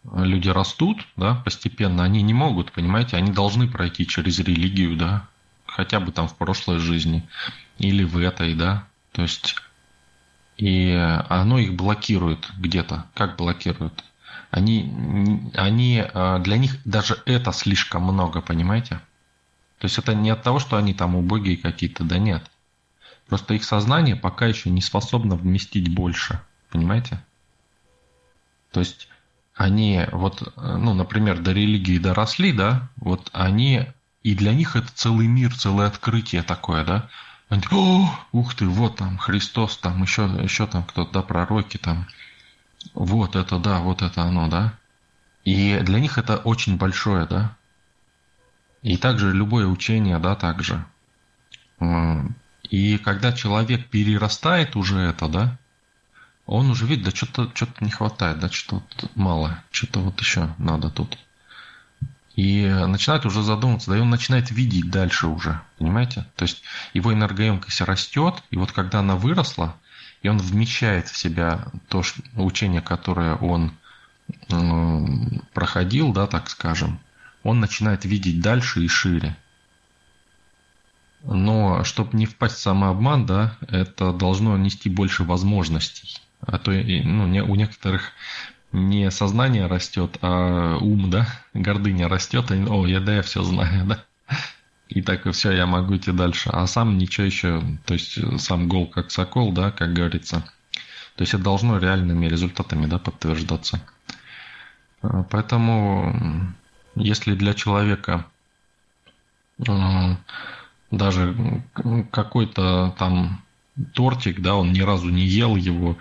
[0.04, 5.28] люди растут, да, постепенно, они не могут, понимаете, они должны пройти через религию, да,
[5.66, 7.28] хотя бы там в прошлой жизни
[7.78, 9.56] или в этой, да, то есть
[10.56, 10.92] и
[11.28, 13.06] оно их блокирует где-то.
[13.14, 14.04] Как блокирует?
[14.54, 19.00] Они, они, а, для них даже это слишком много, понимаете?
[19.80, 22.48] То есть это не от того, что они там убогие какие-то, да нет.
[23.26, 26.40] Просто их сознание пока еще не способно вместить больше,
[26.70, 27.20] понимаете?
[28.70, 29.08] То есть
[29.56, 33.88] они вот, ну, например, до религии доросли, да, вот они,
[34.22, 37.08] и для них это целый мир, целое открытие такое, да.
[37.48, 42.06] Они о, ух ты, вот там Христос, там еще, еще там кто-то, да, пророки там.
[42.92, 44.74] Вот это, да, вот это оно, да.
[45.44, 47.56] И для них это очень большое, да.
[48.82, 50.84] И также любое учение, да, также.
[52.70, 55.58] И когда человек перерастает уже это, да,
[56.46, 60.90] он уже видит, да что-то что не хватает, да что-то мало, что-то вот еще надо
[60.90, 61.18] тут.
[62.36, 66.26] И начинает уже задумываться, да и он начинает видеть дальше уже, понимаете?
[66.36, 66.62] То есть
[66.92, 69.76] его энергоемкость растет, и вот когда она выросла,
[70.24, 72.02] и он вмещает в себя то
[72.34, 73.72] учение, которое он
[75.52, 76.98] проходил, да, так скажем,
[77.42, 79.36] он начинает видеть дальше и шире.
[81.22, 86.18] Но чтобы не впасть в самообман, да, это должно нести больше возможностей.
[86.40, 88.12] А то ну, у некоторых
[88.72, 93.84] не сознание растет, а ум, да, гордыня растет, и, о, я да, я все знаю,
[93.84, 94.04] да.
[94.94, 96.50] И так и все, я могу идти дальше.
[96.52, 100.44] А сам ничего еще, то есть сам гол как сокол, да, как говорится.
[101.16, 103.80] То есть это должно реальными результатами, да, подтверждаться.
[105.02, 106.54] А, поэтому,
[106.94, 108.26] если для человека
[109.68, 110.16] а,
[110.92, 111.34] даже
[112.12, 113.42] какой-то там
[113.94, 115.98] тортик, да, он ни разу не ел его,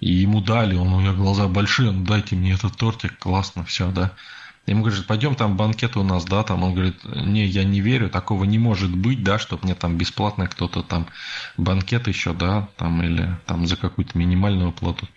[0.00, 3.92] и ему дали, он, у него глаза большие, ну дайте мне этот тортик, классно, все,
[3.92, 4.12] да.
[4.66, 8.08] Ему говорят, пойдем там банкет у нас, да, там он говорит, не, я не верю,
[8.08, 11.08] такого не может быть, да, чтобы мне там бесплатно кто-то там
[11.56, 15.08] банкет еще, да, там или там за какую-то минимальную плату.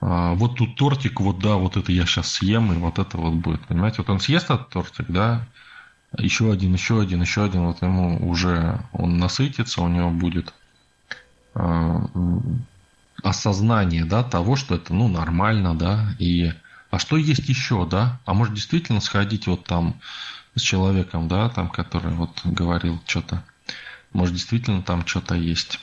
[0.00, 3.34] А, вот тут тортик, вот да, вот это я сейчас съем, и вот это вот
[3.34, 5.46] будет, понимаете, вот он съест этот тортик, да,
[6.18, 10.52] еще один, еще один, еще один, вот ему уже он насытится, у него будет
[11.54, 12.06] а,
[13.22, 16.52] осознание, да, того, что это, ну, нормально, да, и
[16.90, 18.20] а что есть еще, да?
[18.24, 20.00] А может действительно сходить вот там
[20.54, 23.44] с человеком, да, там, который вот говорил что-то.
[24.12, 25.78] Может, действительно там что-то есть.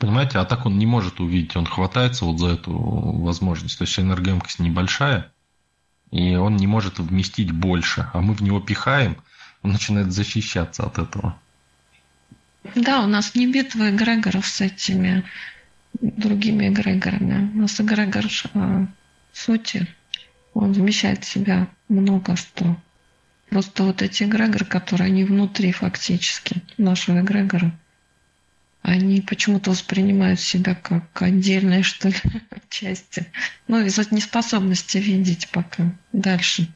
[0.00, 3.78] Понимаете, а так он не может увидеть, он хватается вот за эту возможность.
[3.78, 5.30] То есть энергоемкость небольшая,
[6.10, 9.16] и он не может вместить больше, а мы в него пихаем,
[9.62, 11.38] он начинает защищаться от этого.
[12.74, 15.24] Да, у нас не битва эгрегоров с этими
[16.00, 17.50] другими эгрегорами.
[17.54, 18.86] У нас эгрегор э,
[19.32, 19.86] сути,
[20.58, 22.76] он вмещает в себя много что.
[23.48, 27.72] Просто вот эти эгрегоры, которые они внутри фактически нашего эгрегора,
[28.82, 32.16] они почему-то воспринимают себя как отдельные, что ли,
[32.68, 33.26] части.
[33.68, 36.68] Ну, из-за неспособности видеть пока дальше.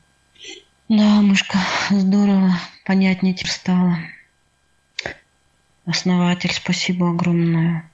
[0.89, 1.59] Да, мышка,
[1.91, 2.57] здорово.
[2.85, 3.99] Понятнее теперь стало.
[5.87, 7.91] Основатель, спасибо огромное.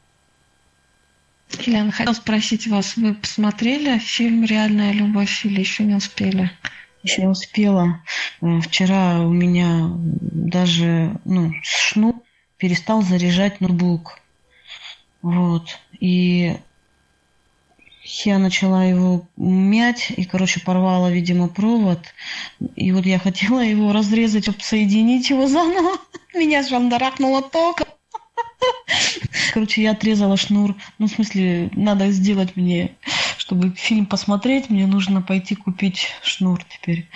[1.66, 6.50] Елена, хотел спросить вас, вы посмотрели фильм «Реальная любовь» или еще не успели?
[7.02, 8.02] Еще не успела.
[8.40, 12.16] Э, вчера у меня даже ну, шнур
[12.58, 14.18] перестал заряжать ноутбук.
[15.22, 15.78] Вот.
[16.00, 16.56] И
[18.04, 22.00] я начала его мять и, короче, порвала, видимо, провод.
[22.76, 25.98] И вот я хотела его разрезать, чтобы соединить его заново.
[26.34, 27.87] Меня шандарахнуло током.
[29.52, 30.76] Короче, я отрезала шнур.
[30.98, 32.96] Ну, в смысле, надо сделать мне,
[33.38, 37.08] чтобы фильм посмотреть, мне нужно пойти купить шнур теперь.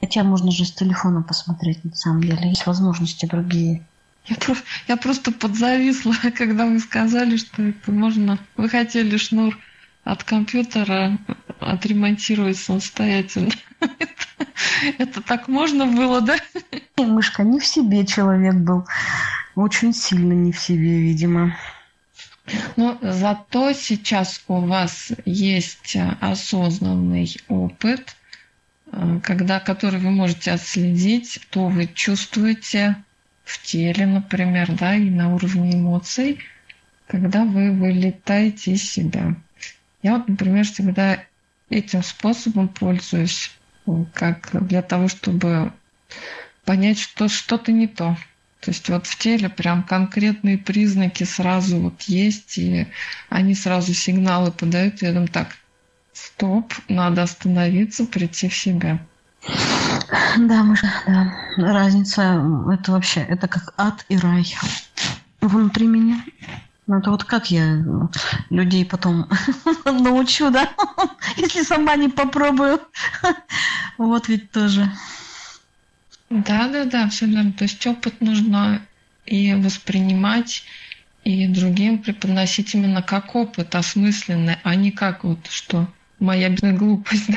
[0.00, 2.48] Хотя можно же с телефона посмотреть, на самом деле.
[2.48, 3.82] Есть возможности другие.
[4.26, 8.38] Я, просто, я просто подзависла, когда вы сказали, что это можно...
[8.56, 9.58] Вы хотели шнур
[10.04, 11.18] от компьютера
[11.60, 13.50] отремонтировать самостоятельно.
[13.80, 16.36] Это, это так можно было, да?
[16.96, 18.86] Мышка не в себе человек был.
[19.54, 21.56] Очень сильно не в себе, видимо.
[22.76, 28.16] Но зато сейчас у вас есть осознанный опыт,
[29.22, 32.96] когда, который вы можете отследить, то вы чувствуете
[33.44, 36.40] в теле, например, да, и на уровне эмоций,
[37.06, 39.34] когда вы вылетаете из себя.
[40.02, 41.24] Я вот, например, всегда
[41.70, 43.50] этим способом пользуюсь,
[44.12, 45.72] как для того, чтобы
[46.64, 48.16] понять, что что-то не то.
[48.64, 52.86] То есть вот в теле прям конкретные признаки сразу вот есть, и
[53.28, 55.02] они сразу сигналы подают.
[55.02, 55.48] И я думаю, так,
[56.14, 58.98] стоп, надо остановиться, прийти в себя.
[60.38, 61.34] Да, мы да.
[61.58, 62.42] Разница,
[62.72, 64.46] это вообще, это как ад и рай
[65.42, 66.24] внутри меня.
[66.86, 67.84] Ну, это вот как я
[68.48, 69.28] людей потом
[69.84, 70.70] научу, да?
[71.36, 72.80] Если сама не попробую.
[73.98, 74.90] Вот ведь тоже.
[76.34, 77.52] Да, да, да, все верно.
[77.52, 78.82] То есть опыт нужно
[79.24, 80.64] и воспринимать,
[81.22, 85.86] и другим преподносить именно как опыт осмысленный, а не как вот что
[86.18, 87.30] моя глупость.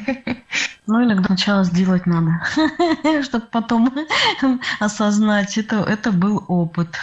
[0.87, 2.41] Ну, иногда сначала сделать надо,
[3.23, 3.93] чтобы потом
[4.79, 6.95] осознать, это, это был опыт.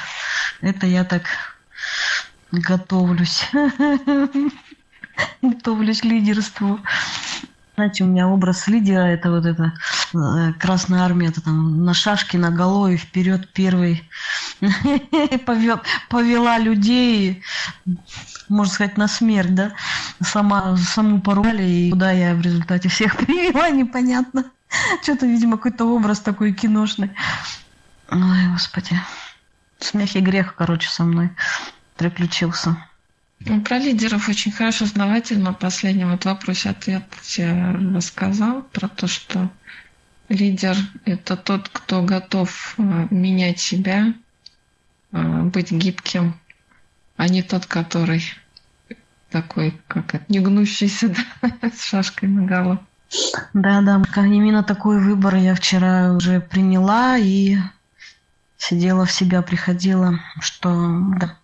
[0.62, 1.22] Это я так
[2.50, 3.48] готовлюсь.
[5.42, 6.80] Готовлюсь к лидерству.
[7.76, 9.72] Знаете, у меня образ лидера это вот это
[10.14, 14.08] э, Красная Армия, это там на шашке, на голове, вперед первый
[15.46, 17.42] повел, повела людей,
[18.48, 19.72] можно сказать, на смерть, да?
[20.22, 24.44] Сама, саму порвали, и куда я в результате всех привела, непонятно.
[25.02, 27.10] Что-то, видимо, какой-то образ такой киношный.
[28.10, 28.96] Ой, господи.
[29.80, 31.30] Смех и грех, короче, со мной
[31.96, 32.76] приключился.
[33.40, 37.04] Ну, про лидеров очень хорошо знаватель на последнем вот вопросе ответ
[37.94, 39.50] рассказал про то, что
[40.28, 44.14] лидер– это тот, кто готов э, менять себя,
[45.12, 46.34] э, быть гибким,
[47.16, 48.22] а не тот, который
[49.30, 51.08] такой, как это, не гнущийся
[51.42, 52.78] да, с шашкой на голову.
[53.52, 57.58] Да, да, именно такой выбор я вчера уже приняла и
[58.56, 60.70] сидела в себя, приходила, что
[61.18, 61.36] да,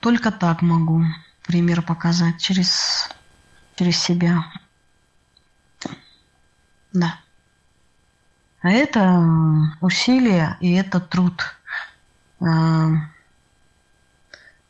[0.00, 1.04] только так могу
[1.46, 3.08] пример показать через,
[3.76, 4.44] через себя.
[6.92, 7.18] Да.
[8.60, 9.22] А это
[9.80, 11.42] усилие и это труд.
[12.40, 12.88] А,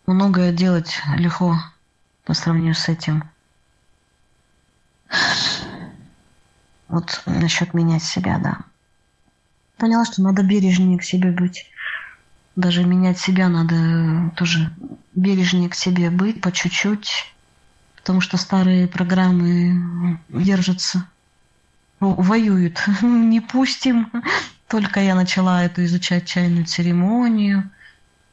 [0.06, 1.56] многое делать легко
[2.24, 3.28] по сравнению с этим.
[6.88, 8.58] Вот насчет менять себя, да.
[9.76, 11.70] Поняла, что надо бережнее к себе быть
[12.56, 14.70] даже менять себя надо тоже
[15.14, 17.32] бережнее к себе быть по чуть-чуть,
[17.96, 21.08] потому что старые программы держатся,
[22.00, 22.82] воюют.
[23.02, 24.10] Не пустим.
[24.68, 27.70] Только я начала эту изучать чайную церемонию,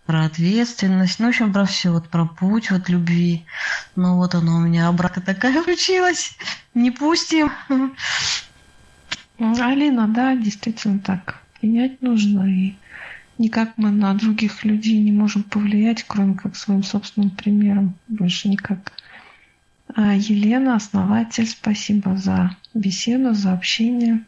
[0.05, 3.45] про ответственность, ну, в общем, про все, вот про путь вот любви.
[3.95, 6.37] Ну, вот оно у меня обратно такая включилась.
[6.73, 7.51] Не пустим.
[9.39, 11.41] Алина, да, действительно так.
[11.59, 12.45] принять нужно.
[12.45, 12.75] И
[13.37, 17.95] никак мы на других людей не можем повлиять, кроме как своим собственным примером.
[18.07, 18.93] Больше никак.
[19.93, 24.23] А Елена, основатель, спасибо за беседу, за общение.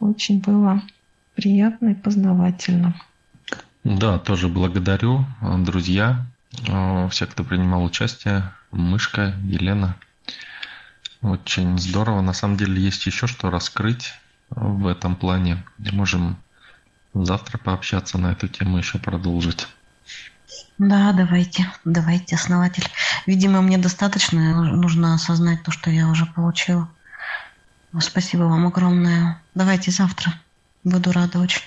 [0.00, 0.82] Очень было
[1.34, 2.94] приятно и познавательно.
[3.84, 6.26] Да, тоже благодарю, друзья,
[7.10, 9.96] все, кто принимал участие, Мышка, Елена.
[11.22, 12.20] Очень здорово.
[12.20, 14.12] На самом деле есть еще что раскрыть
[14.50, 15.64] в этом плане.
[15.78, 16.36] Можем
[17.14, 19.68] завтра пообщаться на эту тему, еще продолжить.
[20.78, 22.84] Да, давайте, давайте, основатель.
[23.26, 26.88] Видимо, мне достаточно, нужно осознать то, что я уже получила.
[28.00, 29.40] Спасибо вам огромное.
[29.54, 30.34] Давайте завтра.
[30.82, 31.62] Буду рада очень.